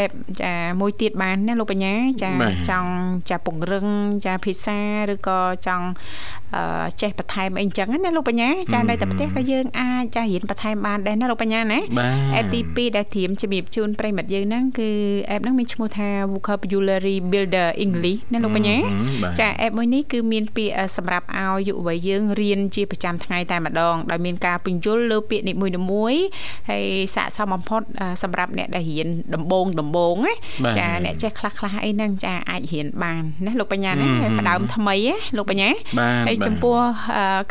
[0.01, 0.11] app
[0.41, 1.93] ចាមួយទៀតបានណាលោកបញ្ញា
[2.23, 2.31] ចា
[2.69, 2.91] ចង់
[3.29, 3.87] ចាពង្រឹង
[4.25, 4.79] ចាភាសា
[5.11, 5.87] ឬក៏ចង់
[7.01, 11.79] ចេះបន្ថែមអីអញ្ចឹងណាលោកបញ្ញាចានៅតែផ្ទះក៏យើងអាចចារៀនបន្ថែមបានដែរណាលោកបញ្ញាណា
[12.39, 14.89] app ទី2ដែលត្រៀមជំរាបជូនប្រិមិត្តយើងហ្នឹងគឺ
[15.33, 18.77] app ហ្នឹងមានឈ្មោះថា Vocabulary Builder English ណាលោកបញ្ញា
[19.39, 25.53] ចា app មួយនេះគឺមានពាក្យសម្រាប់ឲ្យយុវវ័យយើងរៀនជាប្រចាំថ្ងៃតែម្ដងដោយមានការពន្យល់លើពាក្យនី
[25.91, 26.23] មួយៗ
[26.69, 26.85] ហើយ
[27.15, 27.81] ស័ក្តិសមបំផុត
[28.23, 30.33] សម្រាប់អ្នកដែលរៀនដំបូងដំបូងណា
[30.77, 34.07] ចាអ្នកចេះខ្លះខ្លះអីហ្នឹងចាអាចរៀនបានណាលោកបញ្ញាណា
[34.39, 35.69] ផ្ដើមថ្មីណាលោកបញ្ញា
[36.27, 36.77] ហើយចំពោះ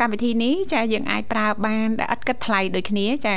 [0.00, 3.36] កម្មវិធីនេះចាយើងអាចប្រើបានដែលឥតគិតថ្លៃដូចគ្នាចា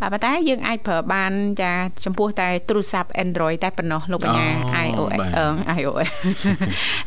[0.00, 1.32] ប៉ុន្តែយើងអាចប្រើបាន
[1.62, 1.72] ចា
[2.04, 4.46] ចំពោះតែទូរស័ព្ទ Android តែប៉ុណ្ណោះលោកបញ្ញា
[4.86, 5.46] iOS អឺ
[5.78, 6.10] iOS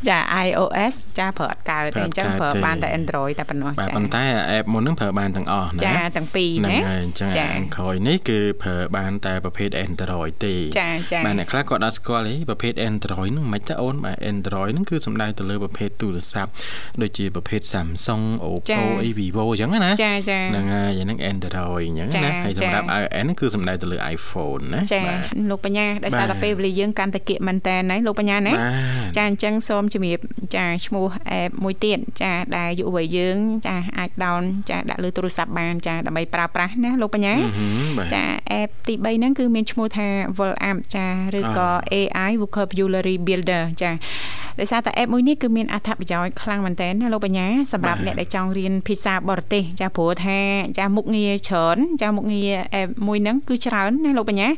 [0.08, 4.24] ចា iOS ចាប្រើអត់កើតទេអញ្ចឹងប្រើបានតែ Android តែប៉ុណ្ណោះចាប៉ុន្តែ
[4.58, 16.50] app មុនហ្នឹងប្រើបានទាំងអស់ណាចាទាំងពីរណាហ្នឹងហើយអញ្ចឹងអានក្រោយនេះគឺប្រើបានតែប្រភេទ Android ទេចាចាបាទអ្នកខ្លះគាត់អត់ស្គាល់ទេប្រភេទ Android ហ្នឹងមិនទៅអូនបាទ Android ហ្នឹងគឺសំដៅទៅលើប្រភេទទូរស័ព្ទ
[17.02, 25.02] ដូចជាប្រភេទ Samsung Oppo អី Vivo អញ្ចឹងណាចាចាហ្នឹងហើយហ្នឹង Android អញ្ចឹងណាហើយសម្រាប់ iOS ហ្នឹងគឺសំដៅទៅលើ iPhone ណាចា
[25.50, 28.54] លោកបញ្ញាដោយសារតែពេលវេលាយើងកាន់តែគៀកមែនតើណាលោកបញ្ញាណា
[29.16, 30.18] ចាអញ្ចឹងសូមជំរាប
[30.56, 31.06] ចាឈ្មោះ
[31.40, 37.34] app មួយទៀតចាដែលយុវវ័យយើងចាអាច down ចាដាក់លើទូរស័ព្ទបានចាដើម្បីប្រើប្រាស់ណាលោកបញ្ញា
[38.14, 38.22] ចា
[38.60, 41.06] app ទី3ហ្នឹងគឺមានឈ្មោះថា Vol App ចា
[41.38, 43.92] ឬក៏ AI Vocabulary Builder ចា
[44.60, 50.38] ដោយសារតែ app មួយនេះគឺមានអត្ថប្រយោជន៍ខ្លាំងមែនទែនណាលោកបញ្ញាសម្រាប់អ្នកដែលចង់រៀនភាសាបរទេសចាព្រោះថា
[50.78, 54.48] ចាមុខងារច្រើនចាមុខងារ app មួយហ្នឹងគឺច្រើនណាលោកបញ្ញា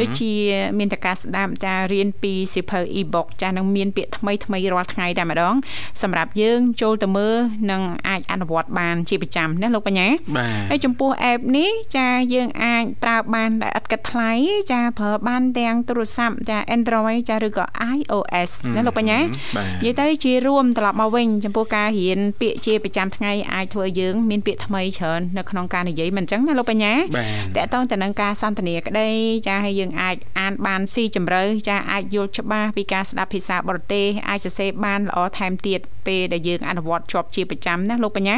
[0.00, 0.32] ដូចជា
[0.78, 5.54] មានតការស្ដាប់ចារៀនពីសៀវភៅ e-book ចានឹងមានពាក្យថ្មីថ្មីរាល់ថ្ងៃតែម្ដង
[6.02, 7.36] សម្រាប់យើងចូលទៅមើល
[7.70, 10.08] និងអាចអនុវត្តបានជាប្រចាំណាលោកបញ្ញា
[10.70, 14.32] ហើយចំពោះ app នេះចាយើងអាចប្រើបានដែលឥតគិតថ្លៃ
[14.72, 17.64] ចាប្រើបានទាំងទូរស័ព្ទចា Android ចាឬក៏
[17.96, 19.26] iOS ណាលោកបញ្ញានិ
[19.84, 27.04] យាយទៅជារួមត្រឡប់មកវិញចំពោះការរៀនពាក្យជាប្រចាំថ្ងៃអាចធ្វើយើងមានពាក្យថ្មីច្រើននៅក្នុងការនិយាយមិនអញ្ចឹងណាលោកបញ្ញាត
[27.56, 29.08] កតងទៅនឹងការសន្ទនាក្តី
[29.48, 38.36] ចាឲ្យយើងអាចអានបានស៊ីជម្រៅចាអាចយល់ច្បាស់ពីការស្ដាប់ភាសាបរទេសអាចសរសេរបានល្អថែមទៀតពេលដែលយើងអនុវត្តជាប់ជាប្រចាំណាលោកបញ្ញា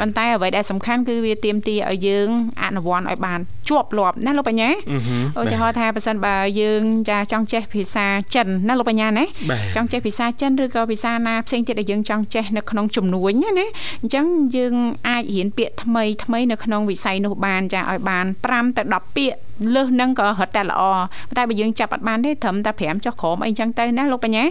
[0.00, 2.28] ប៉ុន្តែអ្វីដែលសំខាន់គឺវាទាមទារឲ្យយើង
[2.64, 4.68] អនុវត្តឲ្យបានជាប់លាប់ណាលោកបញ្ញា
[5.40, 9.24] ឧទាហរណ៍ថាបើសិនបើយើងចាចង់ចេះភាសាចិនណាលោកបញ្ញាណា
[9.76, 13.50] ចង់ចេះភាសាចិនឬក៏ភាសាណាផ្សេងទៀតដែលយើងចង់ចេះនៅក្នុងជំនួញណា
[14.02, 14.74] អញ្ចឹងយើង
[15.08, 19.40] អាចរៀនពាក្យថ្មីថ្មីនៅក្នុងវិស័យនោះបានចាឲ្យបាន5ទៅ10ពាក្យ
[19.75, 20.81] លើសនឹងក៏រត់តែល្អ
[21.37, 24.43] តែបើយើងចាប់អត់បានទេត្រឹមតែ5ចុះក្រោមអីចឹងទៅណាលោកបញ្ញា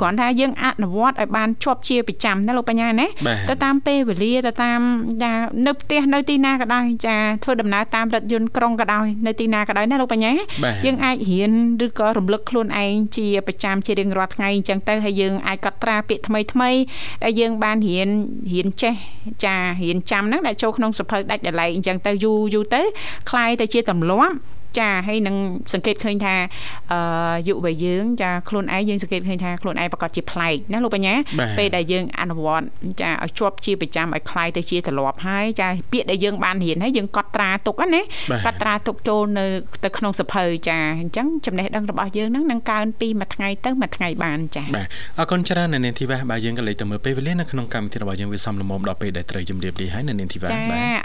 [0.00, 3.06] គ្រាន់ថាយើងអនុវត្តឲ្យបានជាប់ជាប្រចាំណាលោកបញ្ញាណា
[3.48, 4.80] ទៅតាមពេលវេលាទៅតាម
[5.22, 5.32] ចា
[5.66, 10.32] នៅផ្ទះនៅទីណាក៏ដោយចាធ្វើដំណើរតាមរថយន្តក្រុងក៏ដោយនៅទីណាក៏ដោយណាលោកបញ្ញា
[10.84, 11.52] យើងអាចរៀន
[11.86, 16.70] ឬក៏រំលឹកខ្លួនឯងជាប្រចាំជារៀងរាល់ថ្ងៃអញ្ចឹងទៅហើយយើងអាចកត់ត្រាពាក្យថ្មីថ្មី
[17.24, 18.08] ដែលយើងបានរៀន
[18.52, 18.94] រៀនចេះ
[19.44, 22.82] ចារៀនចាំហ្នឹងដែលចូលក្នុងសភៅដាច់ដライអញ្ចឹងទៅយូរយូរទៅ
[23.30, 24.34] คล้ายទៅជាទម្លាប់
[24.78, 25.36] ចាហើយនឹង
[25.72, 26.34] សង្កេតឃើញថា
[26.92, 26.98] អឺ
[27.48, 31.14] យុវវ័យយើងចាខ្លួនឯងយើងសង្កេតឃើញថាខ្លួនឯងប្រកាសជាប្លែកណាលោកបញ្ញា
[31.58, 32.66] ពេលដែលយើងអនុវត្ត
[33.00, 38.00] ចាឲ្យជាប់ជាប្រចាំឲ្យคล้ายទៅជាទម្លាប់ហើយចាពាក្យដែលយើងបានរៀនហើយយើងកត់ត្រាទុកណា
[38.46, 39.46] កត់ត្រាទុកចូលនៅ
[39.84, 50.58] ទៅក្នុងសភៅចាអញ្ចឹងចំណេះដឹងរបស់យើងនឹងនឹងកើនពីមួយថ្ងៃទៅមួយថ្ងៃបានចាបាទអរគុណច្រើននៅនាងធីវ៉ាបាទយើងក៏លេចទៅមើលពេលវេលានៅក្នុងកម្មវិធីរបស់យើងវាសំលមុំដល់ពេលដែលត្រូវជម្រាបលាហើយនៅនាងធីវ៉ាបាទចា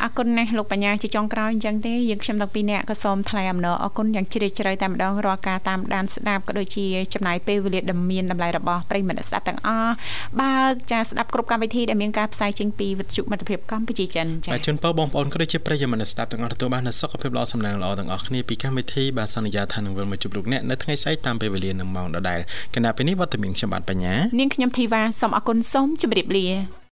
[0.03, 9.92] អរគុណណាស់លោកបញ្ញាជាចុងក្រោយអញ្ចឹងទេយើងខ្ញុំទាំងពីរនាក់ក៏សូមថ្លែងអំ ណរណរអរគុណយ៉ាងជ្រាលជ្រៅតែម្ដងរាល់ការតាមដានស្ដាប់ក៏ដូចជាចំណាយពេលវេលាដ៏មានតម្លៃរបស់ប្រិយមិត្តស្ដាប់ទាំងអស់
[10.40, 10.54] បើ
[10.90, 22.40] ចាស្ដាប់គ្រប់កម្មវិធីដែលមានការផ្សាយចេញពីវិទ្យុមិត្តភាពកម្ពុជាចិនចាបាទជូនពរបងប្អូនក៏ដូចជាប្រិយមិត្តស្ដាប់ទាំងអស់ទទួលបាននូវសុខភាពល្អសំណាងល្អទាំងអស់គ្នាពីកម្មវិធីបាទសន្យាថានឹងវិលមកជួបលោកអ្នកនៅថ្ងៃស្អែកតាមពេលវេលានឹងម៉ោងដដែល
[22.74, 26.82] គណៈពេលនេះវត្តមានខ្ញុំបាទបញ្ញានាងខ្ញុំធីវ៉ាសូមអរគុណសូមជម្រាបលា